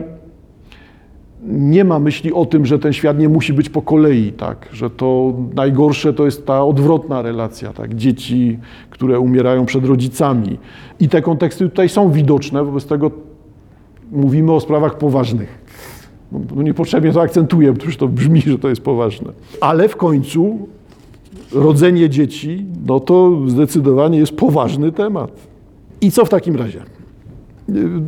nie 1.47 1.85
ma 1.85 1.99
myśli 1.99 2.33
o 2.33 2.47
tym, 2.47 2.67
że 2.67 2.79
ten 2.79 2.93
świat 2.93 3.19
nie 3.19 3.29
musi 3.29 3.53
być 3.53 3.69
po 3.69 3.83
kolei, 3.83 4.33
tak? 4.33 4.69
że 4.73 4.91
to 4.91 5.33
najgorsze 5.55 6.13
to 6.13 6.25
jest 6.25 6.47
ta 6.47 6.65
odwrotna 6.65 7.23
relacja, 7.23 7.73
tak? 7.73 7.95
dzieci, 7.95 8.59
które 8.91 9.21
umierają 9.21 9.67
przed 9.67 9.85
rodzicami. 9.85 10.59
I 11.01 11.09
te 11.09 11.23
konteksty 11.23 11.65
tutaj 11.65 11.89
są 11.89 12.11
widoczne, 12.11 12.65
wobec 12.65 12.87
tego 12.87 13.11
mówimy 14.13 14.53
o 14.53 14.61
sprawach 14.61 14.99
poważnych. 14.99 15.63
No, 16.33 16.63
niepotrzebnie 16.63 17.13
to 17.13 17.23
akcentuję, 17.23 17.73
bo 17.73 17.79
to 17.99 18.09
brzmi, 18.09 18.41
że 18.41 18.59
to 18.59 18.69
jest 18.69 18.83
poważne. 18.83 19.33
Ale 19.61 19.89
w 19.89 19.97
końcu 19.97 20.69
rodzenie 21.55 22.11
dzieci, 22.11 22.67
no 22.87 23.01
to 23.01 23.39
zdecydowanie 23.47 24.19
jest 24.19 24.33
poważny 24.33 24.93
temat. 24.93 25.31
I 26.01 26.11
co 26.11 26.25
w 26.25 26.29
takim 26.29 26.57
razie? 26.57 26.83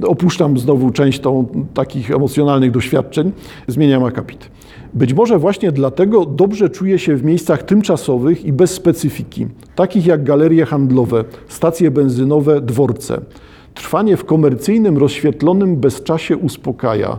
Opuszczam 0.07 0.59
znowu 0.59 0.91
część 0.91 1.21
tą 1.21 1.47
takich 1.75 2.11
emocjonalnych 2.11 2.71
doświadczeń, 2.71 3.33
zmieniam 3.69 4.05
akapit. 4.05 4.51
Być 4.95 5.15
może 5.15 5.39
właśnie 5.39 5.73
dlatego 5.73 6.25
dobrze 6.25 6.71
czuję 6.71 6.99
się 6.99 7.17
w 7.17 7.25
miejscach 7.25 7.63
tymczasowych 7.63 8.45
i 8.45 8.53
bez 8.53 8.71
specyfiki, 8.71 9.47
takich 9.75 10.07
jak 10.07 10.25
galerie 10.25 10.67
handlowe, 10.67 11.25
stacje 11.49 11.91
benzynowe, 11.91 12.61
dworce. 12.61 13.21
Trwanie 13.75 14.17
w 14.17 14.25
komercyjnym, 14.25 14.99
rozświetlonym 14.99 15.77
bezczasie 15.77 16.37
uspokaja. 16.37 17.19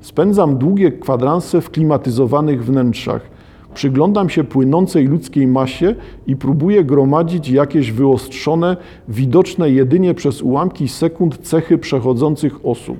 Spędzam 0.00 0.58
długie 0.58 0.92
kwadranse 0.92 1.60
w 1.60 1.70
klimatyzowanych 1.70 2.64
wnętrzach. 2.64 3.31
Przyglądam 3.74 4.28
się 4.28 4.44
płynącej 4.44 5.06
ludzkiej 5.06 5.46
masie 5.46 5.94
i 6.26 6.36
próbuję 6.36 6.84
gromadzić 6.84 7.48
jakieś 7.48 7.92
wyostrzone, 7.92 8.76
widoczne 9.08 9.70
jedynie 9.70 10.14
przez 10.14 10.42
ułamki 10.42 10.88
sekund 10.88 11.38
cechy 11.38 11.78
przechodzących 11.78 12.66
osób. 12.66 12.98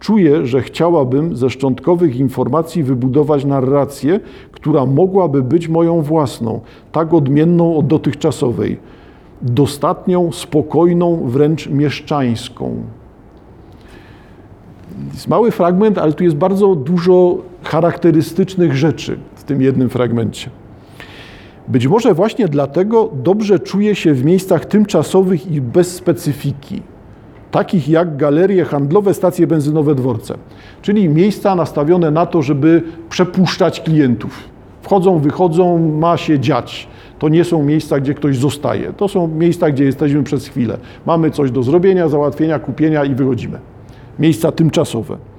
Czuję, 0.00 0.46
że 0.46 0.62
chciałabym 0.62 1.36
ze 1.36 1.50
szczątkowych 1.50 2.16
informacji 2.16 2.82
wybudować 2.82 3.44
narrację, 3.44 4.20
która 4.52 4.86
mogłaby 4.86 5.42
być 5.42 5.68
moją 5.68 6.02
własną, 6.02 6.60
tak 6.92 7.14
odmienną 7.14 7.76
od 7.76 7.86
dotychczasowej, 7.86 8.78
dostatnią, 9.42 10.32
spokojną, 10.32 11.28
wręcz 11.28 11.68
mieszczańską. 11.68 12.76
Jest 15.12 15.28
mały 15.28 15.50
fragment, 15.50 15.98
ale 15.98 16.12
tu 16.12 16.24
jest 16.24 16.36
bardzo 16.36 16.74
dużo 16.74 17.38
charakterystycznych 17.62 18.76
rzeczy 18.76 19.18
w 19.42 19.44
tym 19.44 19.62
jednym 19.62 19.88
fragmencie. 19.88 20.50
Być 21.68 21.86
może 21.86 22.14
właśnie 22.14 22.48
dlatego 22.48 23.10
dobrze 23.14 23.58
czuję 23.58 23.94
się 23.94 24.14
w 24.14 24.24
miejscach 24.24 24.64
tymczasowych 24.64 25.50
i 25.52 25.60
bez 25.60 25.94
specyfiki, 25.94 26.82
takich 27.50 27.88
jak 27.88 28.16
galerie 28.16 28.64
handlowe, 28.64 29.14
stacje 29.14 29.46
benzynowe, 29.46 29.94
dworce, 29.94 30.34
czyli 30.82 31.08
miejsca 31.08 31.54
nastawione 31.54 32.10
na 32.10 32.26
to, 32.26 32.42
żeby 32.42 32.82
przepuszczać 33.08 33.80
klientów. 33.80 34.44
Wchodzą, 34.82 35.18
wychodzą, 35.18 35.78
ma 35.98 36.16
się 36.16 36.40
dziać. 36.40 36.88
To 37.18 37.28
nie 37.28 37.44
są 37.44 37.62
miejsca, 37.64 38.00
gdzie 38.00 38.14
ktoś 38.14 38.36
zostaje. 38.36 38.92
To 38.92 39.08
są 39.08 39.28
miejsca, 39.28 39.70
gdzie 39.70 39.84
jesteśmy 39.84 40.22
przez 40.22 40.48
chwilę. 40.48 40.78
Mamy 41.06 41.30
coś 41.30 41.50
do 41.50 41.62
zrobienia, 41.62 42.08
załatwienia, 42.08 42.58
kupienia 42.58 43.04
i 43.04 43.14
wychodzimy. 43.14 43.58
Miejsca 44.18 44.52
tymczasowe. 44.52 45.31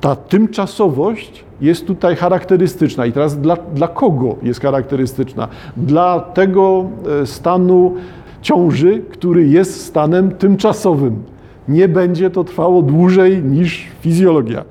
Ta 0.00 0.16
tymczasowość 0.16 1.44
jest 1.60 1.86
tutaj 1.86 2.16
charakterystyczna. 2.16 3.06
I 3.06 3.12
teraz 3.12 3.40
dla, 3.40 3.56
dla 3.56 3.88
kogo 3.88 4.36
jest 4.42 4.60
charakterystyczna? 4.60 5.48
Dla 5.76 6.20
tego 6.20 6.84
e, 7.22 7.26
stanu 7.26 7.94
ciąży, 8.42 9.02
który 9.10 9.48
jest 9.48 9.84
stanem 9.84 10.30
tymczasowym. 10.30 11.22
Nie 11.68 11.88
będzie 11.88 12.30
to 12.30 12.44
trwało 12.44 12.82
dłużej 12.82 13.42
niż 13.42 13.86
fizjologia. 14.00 14.64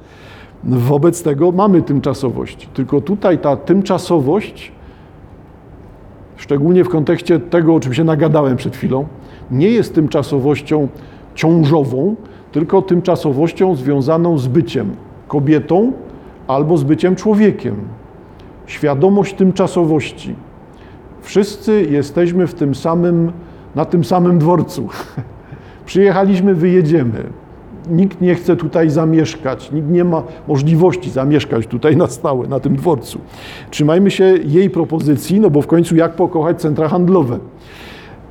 Wobec 0.64 1.24
tego 1.24 1.52
mamy 1.52 1.82
tymczasowość. 1.82 2.70
Tylko 2.74 3.02
tutaj 3.02 3.38
ta 3.38 3.56
tymczasowość, 3.56 4.72
szczególnie 6.38 6.84
w 6.84 6.90
kontekście 6.90 7.40
tego, 7.40 7.76
o 7.76 7.80
czym 7.80 7.94
się 7.94 8.04
nagadałem 8.04 8.58
przed 8.58 8.76
chwilą, 8.76 9.06
nie 9.52 9.70
jest 9.70 9.96
tymczasowością 9.96 10.88
ciążową, 11.36 12.16
tylko 12.52 12.82
tymczasowością 12.82 13.76
związaną 13.76 14.38
z 14.38 14.48
byciem 14.48 14.96
kobietą 15.28 15.94
albo 16.48 16.78
z 16.78 16.84
byciem 16.84 17.16
człowiekiem. 17.16 17.76
Świadomość 18.66 19.34
tymczasowości. 19.34 20.36
Wszyscy 21.22 21.88
jesteśmy 21.90 22.48
w 22.48 22.54
tym 22.54 22.76
samym, 22.76 23.32
na 23.76 23.86
tym 23.86 24.04
samym 24.04 24.40
dworcu. 24.40 24.88
Przyjechaliśmy, 25.86 26.56
wyjedziemy. 26.56 27.24
Nikt 27.90 28.22
nie 28.22 28.36
chce 28.36 28.56
tutaj 28.56 28.90
zamieszkać, 28.90 29.72
nikt 29.72 29.90
nie 29.90 30.04
ma 30.04 30.24
możliwości 30.48 31.10
zamieszkać 31.10 31.68
tutaj 31.68 31.98
na 31.98 32.08
stałe, 32.08 32.48
na 32.48 32.60
tym 32.60 32.76
dworcu. 32.76 33.20
Trzymajmy 33.70 34.12
się 34.12 34.24
jej 34.46 34.70
propozycji, 34.70 35.40
no 35.40 35.50
bo 35.50 35.62
w 35.62 35.68
końcu 35.68 35.96
jak 35.96 36.16
pokochać 36.16 36.62
centra 36.62 36.88
handlowe? 36.88 37.40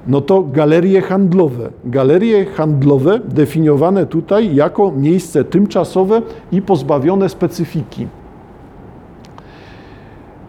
No 0.08 0.20
to 0.20 0.42
galerie 0.42 1.00
handlowe. 1.00 1.70
Galerie 1.84 2.44
handlowe 2.44 3.20
definiowane 3.24 4.06
tutaj 4.06 4.54
jako 4.54 4.92
miejsce 4.92 5.44
tymczasowe 5.44 6.22
i 6.52 6.62
pozbawione 6.62 7.28
specyfiki. 7.28 8.06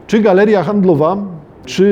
Czy 0.08 0.20
galeria 0.20 0.64
handlowa 0.64 1.18
czy 1.66 1.84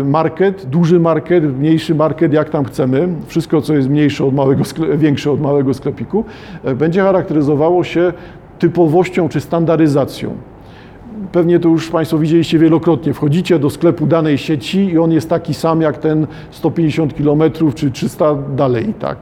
y, 0.00 0.04
market, 0.04 0.66
duży 0.66 1.00
market, 1.00 1.58
mniejszy 1.58 1.94
market, 1.94 2.32
jak 2.32 2.50
tam 2.50 2.64
chcemy, 2.64 3.08
wszystko 3.26 3.60
co 3.60 3.74
jest 3.74 3.88
mniejsze 3.88 4.24
od 4.24 4.34
małego, 4.34 4.64
większe 4.96 5.32
od 5.32 5.40
małego 5.40 5.74
sklepiku, 5.74 6.24
e, 6.64 6.74
będzie 6.74 7.02
charakteryzowało 7.02 7.84
się 7.84 8.12
typowością 8.58 9.28
czy 9.28 9.40
standaryzacją. 9.40 10.30
Pewnie 11.32 11.60
to 11.60 11.68
już 11.68 11.90
Państwo 11.90 12.18
widzieliście 12.18 12.58
wielokrotnie. 12.58 13.14
Wchodzicie 13.14 13.58
do 13.58 13.70
sklepu 13.70 14.06
danej 14.06 14.38
sieci 14.38 14.84
i 14.84 14.98
on 14.98 15.12
jest 15.12 15.30
taki 15.30 15.54
sam 15.54 15.80
jak 15.80 15.98
ten 15.98 16.26
150 16.50 17.14
km 17.14 17.42
czy 17.74 17.90
300 17.90 18.34
dalej. 18.34 18.94
Tak. 18.98 19.18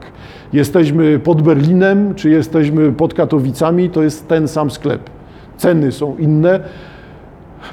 Jesteśmy 0.52 1.18
pod 1.18 1.42
Berlinem, 1.42 2.14
czy 2.14 2.30
jesteśmy 2.30 2.92
pod 2.92 3.14
Katowicami, 3.14 3.90
to 3.90 4.02
jest 4.02 4.28
ten 4.28 4.48
sam 4.48 4.70
sklep. 4.70 5.10
Ceny 5.56 5.92
są 5.92 6.16
inne, 6.16 6.60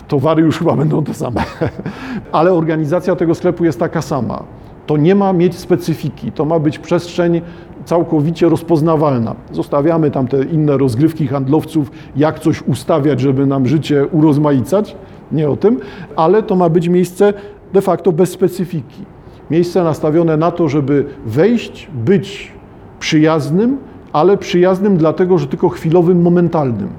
towary 0.07 0.43
już 0.43 0.57
chyba 0.57 0.75
będą 0.75 1.03
te 1.03 1.13
same, 1.13 1.43
ale 2.31 2.53
organizacja 2.53 3.15
tego 3.15 3.35
sklepu 3.35 3.65
jest 3.65 3.79
taka 3.79 4.01
sama. 4.01 4.43
To 4.85 4.97
nie 4.97 5.15
ma 5.15 5.33
mieć 5.33 5.55
specyfiki, 5.55 6.31
to 6.31 6.45
ma 6.45 6.59
być 6.59 6.79
przestrzeń 6.79 7.41
całkowicie 7.85 8.49
rozpoznawalna. 8.49 9.35
Zostawiamy 9.51 10.11
tam 10.11 10.27
te 10.27 10.43
inne 10.43 10.77
rozgrywki 10.77 11.27
handlowców, 11.27 11.91
jak 12.15 12.39
coś 12.39 12.61
ustawiać, 12.61 13.19
żeby 13.19 13.45
nam 13.45 13.67
życie 13.67 14.07
urozmaicać, 14.07 14.95
nie 15.31 15.49
o 15.49 15.55
tym, 15.55 15.79
ale 16.15 16.43
to 16.43 16.55
ma 16.55 16.69
być 16.69 16.87
miejsce 16.87 17.33
de 17.73 17.81
facto 17.81 18.11
bez 18.11 18.31
specyfiki. 18.31 19.05
Miejsce 19.51 19.83
nastawione 19.83 20.37
na 20.37 20.51
to, 20.51 20.69
żeby 20.69 21.05
wejść, 21.25 21.89
być 21.93 22.51
przyjaznym, 22.99 23.77
ale 24.13 24.37
przyjaznym 24.37 24.97
dlatego, 24.97 25.37
że 25.37 25.47
tylko 25.47 25.69
chwilowym, 25.69 26.21
momentalnym. 26.21 26.89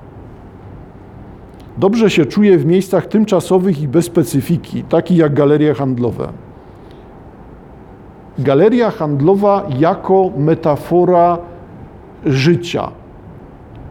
Dobrze 1.79 2.11
się 2.11 2.27
czuję 2.27 2.59
w 2.59 2.67
miejscach 2.67 3.07
tymczasowych 3.07 3.83
i 3.83 3.89
bez 3.89 4.05
specyfiki, 4.05 4.83
takich 4.83 5.19
jak 5.19 5.35
galerie 5.35 5.75
handlowe. 5.75 6.44
Galeria 8.39 8.91
handlowa 8.91 9.67
jako 9.79 10.31
metafora 10.37 11.39
życia. 12.27 12.91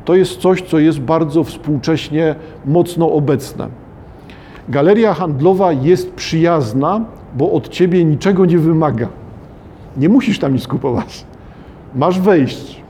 To 0.06 0.16
jest 0.16 0.38
coś, 0.38 0.62
co 0.62 0.80
jest 0.80 1.00
bardzo 1.00 1.44
współcześnie 1.44 2.36
mocno 2.66 3.12
obecne. 3.12 3.68
Galeria 4.70 5.14
handlowa 5.14 5.72
jest 5.72 6.14
przyjazna, 6.14 7.02
bo 7.38 7.52
od 7.52 7.70
ciebie 7.70 8.06
niczego 8.06 8.46
nie 8.46 8.58
wymaga. 8.58 9.08
Nie 9.98 10.10
musisz 10.10 10.40
tam 10.40 10.54
nic 10.54 10.68
kupować. 10.68 11.26
Masz 11.96 12.20
wejść, 12.20 12.84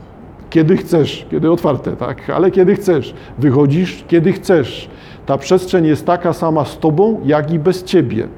kiedy 0.50 0.76
chcesz, 0.76 1.26
kiedy 1.30 1.50
otwarte, 1.50 1.96
tak, 1.96 2.30
ale 2.30 2.50
kiedy 2.50 2.74
chcesz. 2.74 3.14
Wychodzisz, 3.38 4.04
kiedy 4.08 4.32
chcesz. 4.32 4.88
Ta 5.26 5.38
przestrzeń 5.38 5.86
jest 5.86 6.06
taka 6.06 6.32
sama 6.32 6.64
z 6.64 6.78
tobą, 6.78 7.20
jak 7.24 7.52
i 7.52 7.58
bez 7.58 7.84
ciebie. 7.84 8.28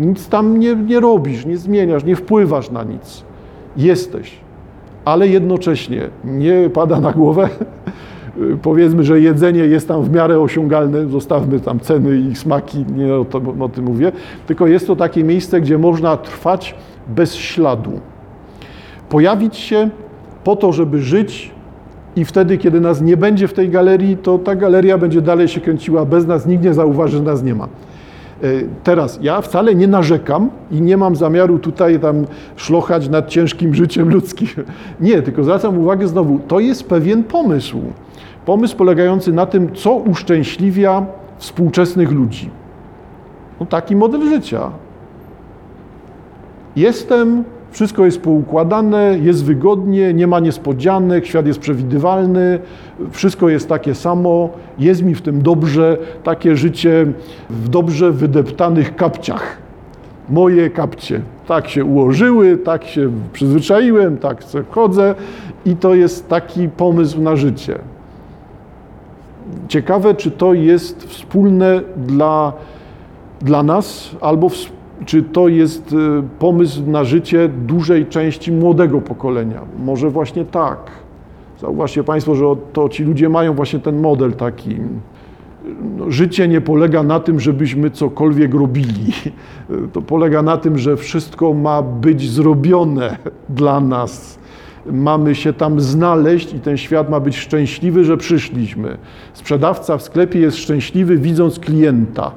Nic 0.00 0.28
tam 0.28 0.58
nie, 0.58 0.76
nie 0.76 1.00
robisz, 1.00 1.46
nie 1.46 1.56
zmieniasz, 1.56 2.04
nie 2.04 2.16
wpływasz 2.16 2.70
na 2.70 2.84
nic. 2.84 3.24
Jesteś, 3.76 4.36
ale 5.04 5.28
jednocześnie 5.28 6.08
nie 6.24 6.70
pada 6.70 7.00
na 7.00 7.12
głowę. 7.12 7.48
Powiedzmy, 8.62 9.04
że 9.04 9.20
jedzenie 9.20 9.60
jest 9.60 9.88
tam 9.88 10.02
w 10.02 10.10
miarę 10.12 10.40
osiągalne, 10.40 11.08
zostawmy 11.08 11.60
tam 11.60 11.80
ceny 11.80 12.16
i 12.16 12.34
smaki, 12.34 12.84
nie 12.96 13.14
o, 13.14 13.24
to, 13.24 13.40
o 13.60 13.68
tym 13.68 13.84
mówię, 13.84 14.12
tylko 14.46 14.66
jest 14.66 14.86
to 14.86 14.96
takie 14.96 15.24
miejsce, 15.24 15.60
gdzie 15.60 15.78
można 15.78 16.16
trwać 16.16 16.74
bez 17.08 17.34
śladu. 17.34 17.92
Pojawić 19.08 19.56
się 19.56 19.90
po 20.44 20.56
to, 20.56 20.72
żeby 20.72 20.98
żyć 20.98 21.50
i 22.16 22.24
wtedy, 22.24 22.58
kiedy 22.58 22.80
nas 22.80 23.00
nie 23.00 23.16
będzie 23.16 23.48
w 23.48 23.52
tej 23.52 23.68
galerii, 23.68 24.16
to 24.16 24.38
ta 24.38 24.54
galeria 24.54 24.98
będzie 24.98 25.20
dalej 25.20 25.48
się 25.48 25.60
kręciła 25.60 26.04
bez 26.04 26.26
nas, 26.26 26.46
nikt 26.46 26.64
nie 26.64 26.74
zauważy, 26.74 27.16
że 27.16 27.22
nas 27.22 27.42
nie 27.42 27.54
ma. 27.54 27.68
E, 28.42 28.46
teraz, 28.84 29.18
ja 29.22 29.40
wcale 29.40 29.74
nie 29.74 29.88
narzekam 29.88 30.50
i 30.70 30.80
nie 30.80 30.96
mam 30.96 31.16
zamiaru 31.16 31.58
tutaj 31.58 32.00
tam 32.00 32.24
szlochać 32.56 33.08
nad 33.08 33.28
ciężkim 33.28 33.74
życiem 33.74 34.08
ludzkim. 34.08 34.48
Nie, 35.00 35.22
tylko 35.22 35.44
zwracam 35.44 35.78
uwagę 35.78 36.08
znowu, 36.08 36.38
to 36.48 36.60
jest 36.60 36.88
pewien 36.88 37.24
pomysł. 37.24 37.80
Pomysł 38.46 38.76
polegający 38.76 39.32
na 39.32 39.46
tym, 39.46 39.74
co 39.74 39.94
uszczęśliwia 39.94 41.06
współczesnych 41.38 42.12
ludzi. 42.12 42.50
No, 43.60 43.66
taki 43.66 43.96
model 43.96 44.28
życia. 44.28 44.70
Jestem, 46.76 47.44
wszystko 47.74 48.04
jest 48.04 48.20
poukładane, 48.20 49.18
jest 49.22 49.44
wygodnie, 49.44 50.14
nie 50.14 50.26
ma 50.26 50.40
niespodzianek, 50.40 51.26
świat 51.26 51.46
jest 51.46 51.58
przewidywalny, 51.58 52.58
wszystko 53.10 53.48
jest 53.48 53.68
takie 53.68 53.94
samo, 53.94 54.48
jest 54.78 55.02
mi 55.02 55.14
w 55.14 55.22
tym 55.22 55.42
dobrze, 55.42 55.98
takie 56.24 56.56
życie 56.56 57.06
w 57.50 57.68
dobrze 57.68 58.12
wydeptanych 58.12 58.96
kapciach. 58.96 59.58
Moje 60.28 60.70
kapcie. 60.70 61.20
Tak 61.46 61.68
się 61.68 61.84
ułożyły, 61.84 62.56
tak 62.56 62.84
się 62.84 63.10
przyzwyczaiłem, 63.32 64.18
tak 64.18 64.42
chodzę 64.70 65.14
i 65.64 65.76
to 65.76 65.94
jest 65.94 66.28
taki 66.28 66.68
pomysł 66.68 67.20
na 67.20 67.36
życie. 67.36 67.78
Ciekawe, 69.68 70.14
czy 70.14 70.30
to 70.30 70.54
jest 70.54 71.04
wspólne 71.04 71.80
dla, 71.96 72.52
dla 73.40 73.62
nas, 73.62 74.10
albo 74.20 74.48
wspólne 74.48 74.83
czy 75.06 75.22
to 75.22 75.48
jest 75.48 75.92
y, 75.92 75.96
pomysł 76.38 76.82
na 76.86 77.04
życie 77.04 77.48
dużej 77.48 78.06
części 78.06 78.52
młodego 78.52 79.00
pokolenia? 79.00 79.60
Może 79.84 80.10
właśnie 80.10 80.44
tak. 80.44 80.90
Zauważcie 81.60 82.04
Państwo, 82.04 82.34
że 82.34 82.44
to 82.72 82.88
ci 82.88 83.04
ludzie 83.04 83.28
mają 83.28 83.54
właśnie 83.54 83.78
ten 83.78 84.00
model 84.00 84.32
taki. 84.32 84.76
No, 85.96 86.10
życie 86.10 86.48
nie 86.48 86.60
polega 86.60 87.02
na 87.02 87.20
tym, 87.20 87.40
żebyśmy 87.40 87.90
cokolwiek 87.90 88.54
robili. 88.54 89.12
To 89.92 90.02
polega 90.02 90.42
na 90.42 90.56
tym, 90.56 90.78
że 90.78 90.96
wszystko 90.96 91.54
ma 91.54 91.82
być 91.82 92.30
zrobione 92.30 93.16
dla 93.48 93.80
nas. 93.80 94.38
Mamy 94.92 95.34
się 95.34 95.52
tam 95.52 95.80
znaleźć 95.80 96.54
i 96.54 96.60
ten 96.60 96.76
świat 96.76 97.10
ma 97.10 97.20
być 97.20 97.36
szczęśliwy, 97.36 98.04
że 98.04 98.16
przyszliśmy. 98.16 98.98
Sprzedawca 99.32 99.98
w 99.98 100.02
sklepie 100.02 100.38
jest 100.38 100.56
szczęśliwy, 100.56 101.18
widząc 101.18 101.58
klienta 101.58 102.32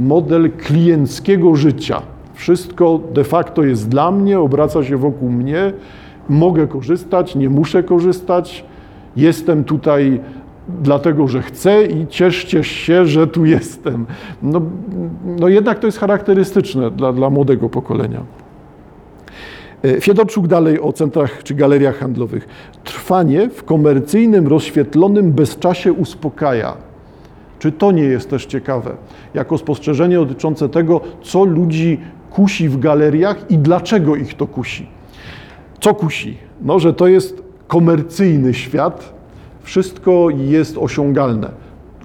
model 0.00 0.50
klienckiego 0.50 1.56
życia. 1.56 2.02
Wszystko 2.34 3.00
de 3.14 3.24
facto 3.24 3.64
jest 3.64 3.88
dla 3.88 4.10
mnie, 4.10 4.40
obraca 4.40 4.84
się 4.84 4.96
wokół 4.96 5.30
mnie, 5.30 5.72
mogę 6.28 6.66
korzystać, 6.66 7.34
nie 7.34 7.50
muszę 7.50 7.82
korzystać, 7.82 8.64
jestem 9.16 9.64
tutaj 9.64 10.20
dlatego, 10.82 11.28
że 11.28 11.42
chcę 11.42 11.84
i 11.84 12.06
cieszcie 12.06 12.64
się, 12.64 13.06
że 13.06 13.26
tu 13.26 13.44
jestem. 13.44 14.06
No, 14.42 14.62
no 15.24 15.48
jednak 15.48 15.78
to 15.78 15.86
jest 15.86 15.98
charakterystyczne 15.98 16.90
dla, 16.90 17.12
dla 17.12 17.30
młodego 17.30 17.68
pokolenia. 17.68 18.20
E, 19.84 20.00
Fiedorczuk 20.00 20.46
dalej 20.46 20.80
o 20.80 20.92
centrach 20.92 21.42
czy 21.42 21.54
galeriach 21.54 21.98
handlowych. 21.98 22.48
Trwanie 22.84 23.50
w 23.50 23.64
komercyjnym, 23.64 24.48
rozświetlonym 24.48 25.32
bezczasie 25.32 25.92
uspokaja 25.92 26.89
czy 27.60 27.72
to 27.72 27.92
nie 27.92 28.02
jest 28.02 28.30
też 28.30 28.46
ciekawe? 28.46 28.96
Jako 29.34 29.58
spostrzeżenie 29.58 30.16
dotyczące 30.16 30.68
tego, 30.68 31.00
co 31.22 31.44
ludzi 31.44 32.00
kusi 32.30 32.68
w 32.68 32.78
galeriach 32.78 33.50
i 33.50 33.58
dlaczego 33.58 34.16
ich 34.16 34.34
to 34.34 34.46
kusi. 34.46 34.86
Co 35.80 35.94
kusi? 35.94 36.36
No, 36.62 36.78
że 36.78 36.92
to 36.92 37.06
jest 37.06 37.42
komercyjny 37.68 38.54
świat, 38.54 39.14
wszystko 39.62 40.28
jest 40.30 40.78
osiągalne. 40.78 41.50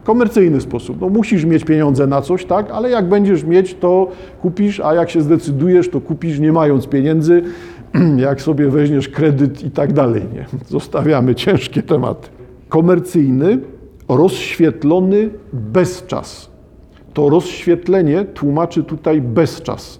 Komercyjny 0.03 0.61
sposób. 0.61 1.01
No, 1.01 1.09
musisz 1.09 1.45
mieć 1.45 1.63
pieniądze 1.63 2.07
na 2.07 2.21
coś, 2.21 2.45
tak, 2.45 2.71
ale 2.71 2.89
jak 2.89 3.09
będziesz 3.09 3.43
mieć, 3.43 3.73
to 3.73 4.07
kupisz, 4.41 4.79
a 4.79 4.93
jak 4.93 5.09
się 5.09 5.21
zdecydujesz, 5.21 5.89
to 5.89 6.01
kupisz 6.01 6.39
nie 6.39 6.51
mając 6.51 6.87
pieniędzy, 6.87 7.43
jak 8.17 8.41
sobie 8.41 8.69
weźmiesz 8.69 9.09
kredyt 9.09 9.63
i 9.63 9.71
tak 9.71 9.93
dalej. 9.93 10.21
Nie? 10.33 10.45
Zostawiamy 10.67 11.35
ciężkie 11.35 11.83
tematy. 11.83 12.29
Komercyjny 12.69 13.59
rozświetlony 14.07 15.29
bezczas. 15.53 16.51
To 17.13 17.29
rozświetlenie 17.29 18.25
tłumaczy 18.25 18.83
tutaj 18.83 19.21
bezczas, 19.21 19.99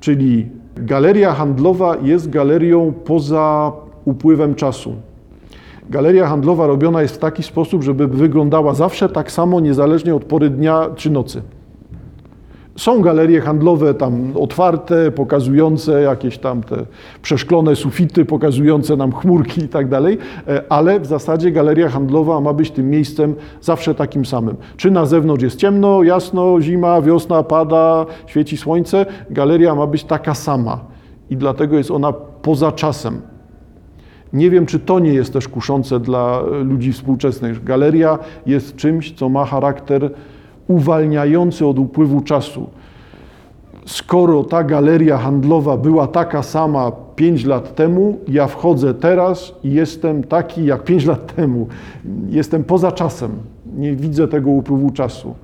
czyli 0.00 0.48
galeria 0.76 1.32
handlowa 1.34 1.96
jest 2.02 2.30
galerią 2.30 2.92
poza 3.04 3.72
upływem 4.04 4.54
czasu. 4.54 4.94
Galeria 5.90 6.26
handlowa 6.26 6.66
robiona 6.66 7.02
jest 7.02 7.14
w 7.14 7.18
taki 7.18 7.42
sposób, 7.42 7.82
żeby 7.82 8.08
wyglądała 8.08 8.74
zawsze 8.74 9.08
tak 9.08 9.32
samo, 9.32 9.60
niezależnie 9.60 10.14
od 10.14 10.24
pory 10.24 10.50
dnia 10.50 10.86
czy 10.96 11.10
nocy. 11.10 11.42
Są 12.76 13.02
galerie 13.02 13.40
handlowe 13.40 13.94
tam 13.94 14.32
otwarte, 14.36 15.10
pokazujące 15.10 16.02
jakieś 16.02 16.38
tam 16.38 16.62
te 16.62 16.76
przeszklone 17.22 17.76
sufity, 17.76 18.24
pokazujące 18.24 18.96
nam 18.96 19.12
chmurki 19.12 19.60
i 19.64 19.68
tak 19.68 19.88
dalej, 19.88 20.18
e, 20.48 20.62
ale 20.68 21.00
w 21.00 21.06
zasadzie 21.06 21.50
galeria 21.50 21.88
handlowa 21.88 22.40
ma 22.40 22.52
być 22.52 22.70
tym 22.70 22.90
miejscem 22.90 23.34
zawsze 23.60 23.94
takim 23.94 24.26
samym. 24.26 24.56
Czy 24.76 24.90
na 24.90 25.06
zewnątrz 25.06 25.42
jest 25.42 25.56
ciemno, 25.56 26.02
jasno, 26.02 26.60
zima, 26.60 27.02
wiosna, 27.02 27.42
pada, 27.42 28.06
świeci 28.26 28.56
słońce, 28.56 29.06
galeria 29.30 29.74
ma 29.74 29.86
być 29.86 30.04
taka 30.04 30.34
sama 30.34 30.80
i 31.30 31.36
dlatego 31.36 31.78
jest 31.78 31.90
ona 31.90 32.12
poza 32.42 32.72
czasem. 32.72 33.20
Nie 34.32 34.50
wiem, 34.50 34.66
czy 34.66 34.78
to 34.78 34.98
nie 34.98 35.14
jest 35.14 35.32
też 35.32 35.48
kuszące 35.48 36.00
dla 36.00 36.42
ludzi 36.64 36.92
współczesnych. 36.92 37.64
Galeria 37.64 38.18
jest 38.46 38.76
czymś, 38.76 39.12
co 39.12 39.28
ma 39.28 39.44
charakter 39.44 40.10
uwalniający 40.68 41.66
od 41.66 41.78
upływu 41.78 42.20
czasu. 42.20 42.70
skoro 43.86 44.44
ta 44.44 44.64
galeria 44.64 45.18
handlowa 45.18 45.76
była 45.76 46.06
taka 46.06 46.42
sama 46.42 46.92
5 47.16 47.44
lat 47.44 47.74
temu, 47.74 48.18
ja 48.28 48.46
wchodzę 48.46 48.94
teraz 48.94 49.54
i 49.64 49.72
jestem 49.72 50.24
taki 50.24 50.64
jak 50.64 50.84
5 50.84 51.06
lat 51.06 51.34
temu. 51.34 51.66
Jestem 52.28 52.64
poza 52.64 52.92
czasem. 52.92 53.30
Nie 53.76 53.96
widzę 53.96 54.28
tego 54.28 54.50
upływu 54.50 54.90
czasu. 54.90 55.34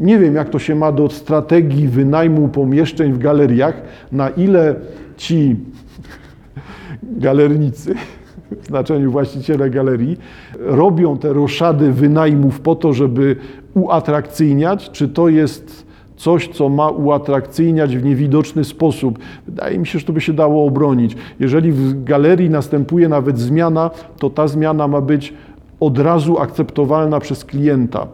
Nie 0.00 0.18
wiem, 0.18 0.34
jak 0.34 0.48
to 0.48 0.58
się 0.58 0.74
ma 0.74 0.92
do 0.92 1.10
strategii 1.10 1.88
wynajmu 1.88 2.48
pomieszczeń 2.48 3.12
w 3.12 3.18
galeriach, 3.18 3.82
na 4.12 4.28
ile 4.28 4.74
ci 5.16 5.56
galernicy, 7.02 7.94
w 8.60 8.66
znaczeniu 8.66 9.10
właściciele 9.10 9.70
galerii, 9.70 10.16
robią 10.58 11.18
te 11.18 11.32
roszady 11.32 11.92
wynajmów 11.92 12.60
po 12.60 12.74
to, 12.74 12.92
żeby 12.92 13.36
uatrakcyjniać, 13.74 14.90
czy 14.90 15.08
to 15.08 15.28
jest 15.28 15.92
coś, 16.16 16.48
co 16.48 16.68
ma 16.68 16.88
uatrakcyjniać 16.88 17.96
w 17.96 18.04
niewidoczny 18.04 18.64
sposób. 18.64 19.18
Wydaje 19.46 19.78
mi 19.78 19.86
się, 19.86 19.98
że 19.98 20.04
to 20.04 20.12
by 20.12 20.20
się 20.20 20.32
dało 20.32 20.66
obronić. 20.66 21.16
Jeżeli 21.40 21.72
w 21.72 22.04
galerii 22.04 22.50
następuje 22.50 23.08
nawet 23.08 23.38
zmiana, 23.38 23.90
to 24.18 24.30
ta 24.30 24.48
zmiana 24.48 24.88
ma 24.88 25.00
być 25.00 25.34
od 25.80 25.98
razu 25.98 26.38
akceptowalna 26.38 27.20
przez 27.20 27.44
klienta. 27.44 28.06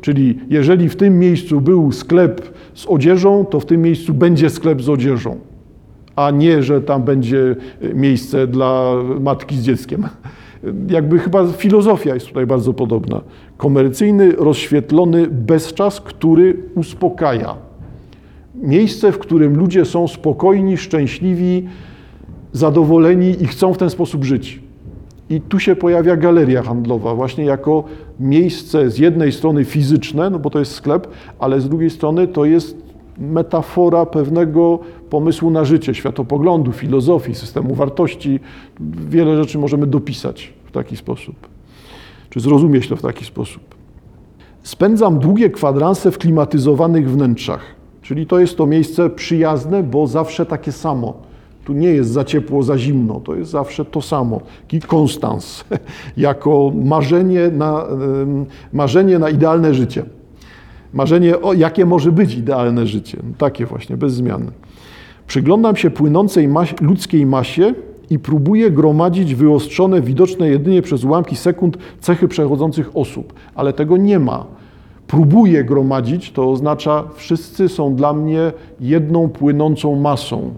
Czyli 0.00 0.38
jeżeli 0.48 0.88
w 0.88 0.96
tym 0.96 1.18
miejscu 1.18 1.60
był 1.60 1.92
sklep 1.92 2.58
z 2.74 2.86
odzieżą, 2.86 3.44
to 3.44 3.60
w 3.60 3.66
tym 3.66 3.82
miejscu 3.82 4.14
będzie 4.14 4.50
sklep 4.50 4.82
z 4.82 4.88
odzieżą, 4.88 5.36
a 6.26 6.30
nie, 6.30 6.62
że 6.62 6.80
tam 6.80 7.02
będzie 7.02 7.56
miejsce 7.94 8.46
dla 8.46 8.94
matki 9.20 9.56
z 9.56 9.62
dzieckiem. 9.62 10.08
Jakby 10.88 11.18
chyba 11.18 11.46
filozofia 11.46 12.14
jest 12.14 12.26
tutaj 12.26 12.46
bardzo 12.46 12.72
podobna. 12.72 13.20
Komercyjny, 13.56 14.32
rozświetlony 14.32 15.26
bezczas, 15.26 16.00
który 16.00 16.56
uspokaja. 16.74 17.54
Miejsce, 18.54 19.12
w 19.12 19.18
którym 19.18 19.56
ludzie 19.56 19.84
są 19.84 20.08
spokojni, 20.08 20.76
szczęśliwi, 20.76 21.68
zadowoleni 22.52 23.42
i 23.42 23.46
chcą 23.46 23.74
w 23.74 23.78
ten 23.78 23.90
sposób 23.90 24.24
żyć. 24.24 24.60
I 25.30 25.40
tu 25.40 25.58
się 25.58 25.76
pojawia 25.76 26.16
galeria 26.16 26.62
handlowa, 26.62 27.14
właśnie 27.14 27.44
jako 27.44 27.84
miejsce 28.20 28.90
z 28.90 28.98
jednej 28.98 29.32
strony 29.32 29.64
fizyczne, 29.64 30.30
no 30.30 30.38
bo 30.38 30.50
to 30.50 30.58
jest 30.58 30.72
sklep, 30.72 31.08
ale 31.38 31.60
z 31.60 31.68
drugiej 31.68 31.90
strony 31.90 32.28
to 32.28 32.44
jest 32.44 32.89
metafora 33.20 34.06
pewnego 34.06 34.78
pomysłu 35.10 35.50
na 35.50 35.64
życie, 35.64 35.94
światopoglądu, 35.94 36.72
filozofii, 36.72 37.34
systemu 37.34 37.74
wartości. 37.74 38.40
Wiele 39.08 39.36
rzeczy 39.36 39.58
możemy 39.58 39.86
dopisać 39.86 40.52
w 40.64 40.70
taki 40.70 40.96
sposób, 40.96 41.34
czy 42.30 42.40
zrozumieć 42.40 42.88
to 42.88 42.96
w 42.96 43.02
taki 43.02 43.24
sposób. 43.24 43.62
Spędzam 44.62 45.18
długie 45.18 45.50
kwadranse 45.50 46.10
w 46.10 46.18
klimatyzowanych 46.18 47.10
wnętrzach, 47.10 47.60
czyli 48.02 48.26
to 48.26 48.38
jest 48.38 48.56
to 48.56 48.66
miejsce 48.66 49.10
przyjazne, 49.10 49.82
bo 49.82 50.06
zawsze 50.06 50.46
takie 50.46 50.72
samo 50.72 51.30
tu 51.64 51.72
nie 51.72 51.88
jest 51.88 52.10
za 52.10 52.24
ciepło, 52.24 52.62
za 52.62 52.78
zimno, 52.78 53.20
to 53.20 53.34
jest 53.34 53.50
zawsze 53.50 53.84
to 53.84 54.02
samo. 54.02 54.40
I 54.72 54.80
konstans, 54.80 55.64
jako 56.16 56.72
marzenie 56.84 57.48
na, 57.48 57.86
marzenie 58.72 59.18
na 59.18 59.30
idealne 59.30 59.74
życie. 59.74 60.04
Marzenie, 60.92 61.40
o, 61.40 61.52
jakie 61.52 61.86
może 61.86 62.12
być 62.12 62.34
idealne 62.34 62.86
życie. 62.86 63.18
No, 63.22 63.34
takie 63.38 63.66
właśnie, 63.66 63.96
bez 63.96 64.14
zmiany. 64.14 64.46
Przyglądam 65.26 65.76
się 65.76 65.90
płynącej 65.90 66.48
ludzkiej 66.80 67.26
masie 67.26 67.74
i 68.10 68.18
próbuję 68.18 68.70
gromadzić 68.70 69.34
wyostrzone, 69.34 70.00
widoczne 70.00 70.48
jedynie 70.48 70.82
przez 70.82 71.04
ułamki 71.04 71.36
sekund 71.36 71.78
cechy 72.00 72.28
przechodzących 72.28 72.90
osób, 72.94 73.32
ale 73.54 73.72
tego 73.72 73.96
nie 73.96 74.18
ma. 74.18 74.46
Próbuję 75.06 75.64
gromadzić, 75.64 76.32
to 76.32 76.50
oznacza, 76.50 77.04
wszyscy 77.14 77.68
są 77.68 77.94
dla 77.94 78.12
mnie 78.12 78.52
jedną 78.80 79.28
płynącą 79.28 79.96
masą 79.96 80.54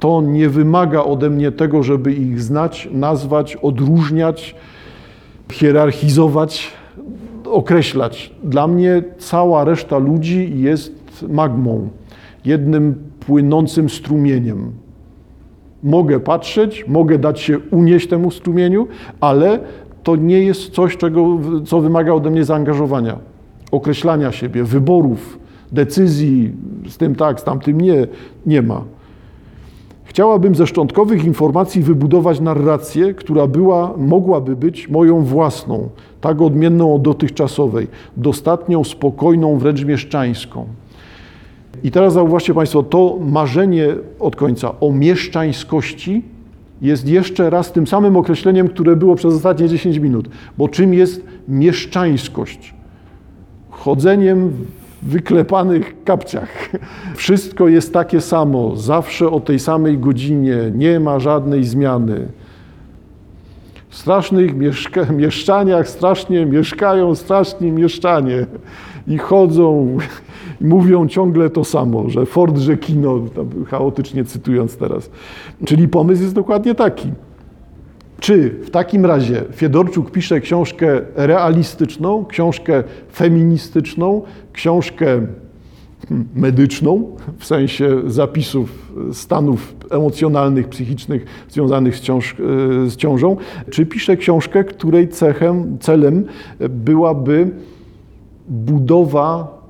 to 0.00 0.22
nie 0.22 0.48
wymaga 0.48 1.04
ode 1.04 1.30
mnie 1.30 1.52
tego, 1.52 1.82
żeby 1.82 2.12
ich 2.12 2.42
znać, 2.42 2.88
nazwać, 2.92 3.56
odróżniać, 3.56 4.54
hierarchizować, 5.52 6.72
określać. 7.50 8.34
Dla 8.44 8.66
mnie 8.66 9.02
cała 9.18 9.64
reszta 9.64 9.98
ludzi 9.98 10.52
jest 10.54 11.26
magmą, 11.28 11.88
jednym 12.44 12.94
płynącym 13.20 13.90
strumieniem. 13.90 14.72
Mogę 15.82 16.20
patrzeć, 16.20 16.84
mogę 16.88 17.18
dać 17.18 17.40
się 17.40 17.58
unieść 17.58 18.08
temu 18.08 18.30
strumieniu, 18.30 18.88
ale 19.20 19.60
to 20.02 20.16
nie 20.16 20.42
jest 20.42 20.70
coś, 20.70 20.96
czego, 20.96 21.38
co 21.66 21.80
wymaga 21.80 22.12
ode 22.12 22.30
mnie 22.30 22.44
zaangażowania, 22.44 23.18
określania 23.72 24.32
siebie, 24.32 24.64
wyborów, 24.64 25.38
decyzji, 25.72 26.52
z 26.88 26.96
tym 26.96 27.14
tak, 27.14 27.40
z 27.40 27.44
tamtym 27.44 27.80
nie, 27.80 28.06
nie 28.46 28.62
ma. 28.62 28.84
Chciałabym 30.10 30.54
ze 30.54 30.66
szczątkowych 30.66 31.24
informacji 31.24 31.82
wybudować 31.82 32.40
narrację, 32.40 33.14
która 33.14 33.46
była, 33.46 33.94
mogłaby 33.96 34.56
być 34.56 34.88
moją 34.88 35.22
własną, 35.22 35.88
tak 36.20 36.42
odmienną 36.42 36.94
od 36.94 37.02
dotychczasowej, 37.02 37.88
dostatnią, 38.16 38.84
spokojną, 38.84 39.58
wręcz 39.58 39.84
mieszczańską. 39.84 40.66
I 41.82 41.90
teraz 41.90 42.12
zauważcie 42.12 42.54
Państwo, 42.54 42.82
to 42.82 43.18
marzenie 43.20 43.88
od 44.20 44.36
końca 44.36 44.80
o 44.80 44.92
mieszczańskości 44.92 46.22
jest 46.82 47.08
jeszcze 47.08 47.50
raz 47.50 47.72
tym 47.72 47.86
samym 47.86 48.16
określeniem, 48.16 48.68
które 48.68 48.96
było 48.96 49.14
przez 49.14 49.34
ostatnie 49.34 49.68
10 49.68 49.98
minut. 49.98 50.28
Bo 50.58 50.68
czym 50.68 50.94
jest 50.94 51.24
mieszczańskość? 51.48 52.74
Chodzeniem 53.70 54.52
wyklepanych 55.02 56.04
kapciach. 56.04 56.70
Wszystko 57.16 57.68
jest 57.68 57.92
takie 57.92 58.20
samo, 58.20 58.76
zawsze 58.76 59.30
o 59.30 59.40
tej 59.40 59.58
samej 59.58 59.98
godzinie, 59.98 60.56
nie 60.74 61.00
ma 61.00 61.18
żadnej 61.18 61.64
zmiany. 61.64 62.28
W 63.88 63.96
strasznych 63.96 64.56
mieszka 64.56 65.04
mieszczaniach 65.04 65.88
strasznie 65.88 66.46
mieszkają 66.46 67.14
straszni 67.14 67.72
mieszczanie 67.72 68.46
i 69.06 69.18
chodzą 69.18 69.98
i 70.60 70.64
mówią 70.64 71.08
ciągle 71.08 71.50
to 71.50 71.64
samo, 71.64 72.10
że 72.10 72.26
Ford, 72.26 72.58
że 72.58 72.76
kino, 72.76 73.20
chaotycznie 73.68 74.24
cytując 74.24 74.76
teraz. 74.76 75.10
Czyli 75.64 75.88
pomysł 75.88 76.22
jest 76.22 76.34
dokładnie 76.34 76.74
taki. 76.74 77.12
Czy 78.20 78.50
w 78.50 78.70
takim 78.70 79.06
razie 79.06 79.42
Fiedorczuk 79.52 80.10
pisze 80.10 80.40
książkę 80.40 81.00
realistyczną, 81.14 82.24
książkę 82.24 82.84
feministyczną, 83.12 84.22
książkę 84.52 85.06
hmm, 86.08 86.28
medyczną, 86.34 87.16
w 87.38 87.46
sensie 87.46 88.02
zapisów 88.06 88.92
stanów 89.12 89.74
emocjonalnych, 89.90 90.68
psychicznych 90.68 91.24
związanych 91.48 91.96
z, 91.96 92.00
ciąż, 92.00 92.36
z 92.86 92.96
ciążą, 92.96 93.36
czy 93.70 93.86
pisze 93.86 94.16
książkę, 94.16 94.64
której 94.64 95.08
cechem, 95.08 95.78
celem 95.78 96.24
byłaby 96.68 97.50
budowa 98.48 99.60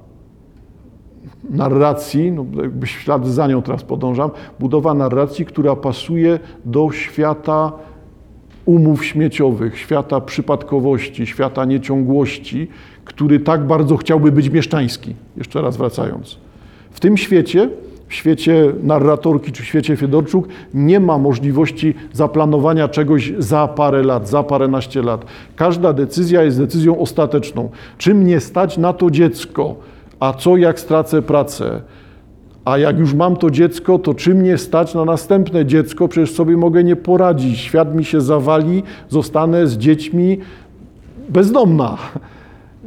narracji, 1.51 2.33
no 2.33 2.47
jakby 2.63 2.87
ślad 2.87 3.27
za 3.27 3.47
nią 3.47 3.63
teraz 3.63 3.83
podążam, 3.83 4.31
budowa 4.61 4.95
narracji, 4.95 5.45
która 5.45 5.77
pasuje 5.77 6.39
do 6.65 6.93
świata 6.93 7.73
umów 8.71 9.05
śmieciowych, 9.05 9.79
świata 9.79 10.21
przypadkowości, 10.21 11.27
świata 11.27 11.65
nieciągłości, 11.65 12.69
który 13.05 13.41
tak 13.41 13.67
bardzo 13.67 13.97
chciałby 13.97 14.33
być 14.33 14.49
mieszczański. 14.49 15.15
Jeszcze 15.37 15.63
raz 15.63 15.77
wracając. 15.77 16.39
W 16.91 17.01
tym 17.01 17.17
świecie, 17.17 17.69
w 18.09 18.15
świecie 18.15 18.73
narratorki 18.83 19.53
czy 19.53 19.63
w 19.63 19.67
świecie 19.67 19.97
Fiedorczuk, 19.97 20.49
nie 20.75 21.01
ma 21.01 21.19
możliwości 21.19 21.95
zaplanowania 22.13 22.89
czegoś 22.89 23.33
za 23.39 23.69
parę 23.69 24.03
lat, 24.03 24.29
za 24.29 24.43
paręnaście 24.43 25.03
lat. 25.03 25.25
Każda 25.57 25.93
decyzja 25.93 26.43
jest 26.43 26.59
decyzją 26.59 26.99
ostateczną. 26.99 27.71
Czy 27.99 28.15
mnie 28.15 28.41
stać 28.41 28.79
na 28.79 28.93
to 28.93 29.11
dziecko? 29.11 29.75
A 30.21 30.33
co 30.33 30.57
jak 30.57 30.81
stracę 30.81 31.23
pracę? 31.23 31.81
A 32.65 32.79
jak 32.79 32.99
już 32.99 33.15
mam 33.15 33.37
to 33.37 33.51
dziecko, 33.51 33.99
to 33.99 34.15
czy 34.15 34.35
mnie 34.35 34.59
stać 34.59 34.95
na 34.95 35.05
następne 35.05 35.67
dziecko? 35.67 36.09
Przecież 36.09 36.33
sobie 36.33 36.57
mogę 36.57 36.85
nie 36.85 36.97
poradzić. 36.97 37.59
Świat 37.59 37.95
mi 37.95 38.05
się 38.05 38.21
zawali, 38.21 38.83
zostanę 39.09 39.67
z 39.67 39.79
dziećmi 39.79 40.39
bezdomna. 41.29 41.99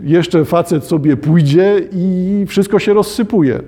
Jeszcze 0.03 0.45
facet 0.45 0.83
sobie 0.83 1.17
pójdzie 1.17 1.81
i 1.91 2.45
wszystko 2.47 2.79
się 2.79 2.93
rozsypuje. 2.93 3.59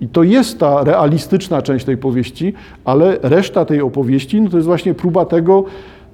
I 0.00 0.08
to 0.08 0.22
jest 0.22 0.58
ta 0.58 0.84
realistyczna 0.84 1.62
część 1.62 1.84
tej 1.84 1.96
powieści, 1.96 2.54
ale 2.84 3.18
reszta 3.22 3.64
tej 3.64 3.80
opowieści 3.80 4.40
no 4.40 4.50
to 4.50 4.56
jest 4.56 4.66
właśnie 4.66 4.94
próba 4.94 5.24
tego, 5.24 5.64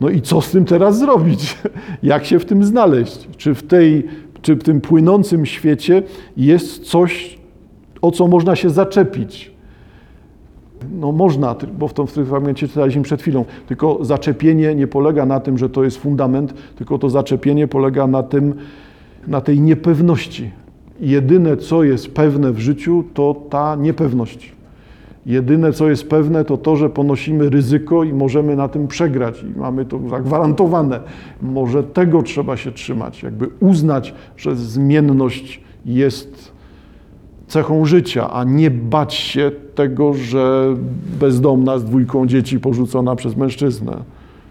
no 0.01 0.09
i 0.09 0.23
co 0.23 0.41
z 0.41 0.51
tym 0.51 0.65
teraz 0.65 0.99
zrobić? 0.99 1.57
Jak 2.03 2.25
się 2.25 2.39
w 2.39 2.45
tym 2.45 2.65
znaleźć? 2.65 3.29
Czy 3.37 3.55
w, 3.55 3.63
tej, 3.63 4.07
czy 4.43 4.55
w 4.55 4.63
tym 4.63 4.81
płynącym 4.81 5.47
świecie 5.47 6.03
jest 6.37 6.85
coś, 6.85 7.38
o 8.03 8.11
co 8.11 8.27
można 8.27 8.57
się 8.57 8.71
zaczepić. 8.71 9.59
No 10.93 11.13
można, 11.13 11.55
bo 11.79 11.89
w 11.89 11.93
tym 11.93 12.07
fragmencie 12.07 12.69
czytaliśmy 12.69 13.03
przed 13.03 13.21
chwilą, 13.23 13.45
tylko 13.67 13.99
zaczepienie 14.05 14.75
nie 14.75 14.87
polega 14.87 15.27
na 15.27 15.41
tym, 15.41 15.59
że 15.59 15.69
to 15.69 15.85
jest 15.85 15.97
fundament, 15.97 16.55
tylko 16.77 16.99
to 16.99 17.11
zaczepienie 17.11 17.69
polega 17.69 18.07
na 18.07 18.23
tym, 18.23 18.55
na 19.27 19.41
tej 19.41 19.61
niepewności. 19.61 20.51
jedyne, 21.01 21.57
co 21.57 21.85
jest 21.85 22.15
pewne 22.15 22.53
w 22.53 22.59
życiu, 22.59 23.05
to 23.15 23.37
ta 23.51 23.77
niepewność. 23.77 24.53
Jedyne, 25.27 25.73
co 25.73 25.89
jest 25.89 26.09
pewne, 26.09 26.45
to 26.45 26.57
to, 26.57 26.77
że 26.77 26.91
ponosimy 26.91 27.51
ryzyko 27.51 28.05
i 28.05 28.13
możemy 28.13 28.57
na 28.57 28.69
tym 28.69 28.89
przegrać 28.89 29.43
i 29.43 29.59
mamy 29.59 29.85
to 29.85 30.01
zagwarantowane. 30.11 31.01
Może 31.43 31.83
tego 31.83 32.23
trzeba 32.23 32.57
się 32.57 32.73
trzymać, 32.73 33.23
jakby 33.23 33.49
uznać, 33.61 34.15
że 34.37 34.57
zmienność 34.57 35.61
jest 35.87 36.53
cechą 37.49 37.85
życia, 37.85 38.31
a 38.31 38.45
nie 38.45 38.71
bać 38.71 39.15
się 39.15 39.51
tego, 39.75 40.15
że 40.15 40.75
bezdomna 41.21 41.79
z 41.79 41.85
dwójką 41.85 42.27
dzieci 42.27 42.61
porzucona 42.61 43.17
przez 43.17 43.37
mężczyznę. 43.37 44.03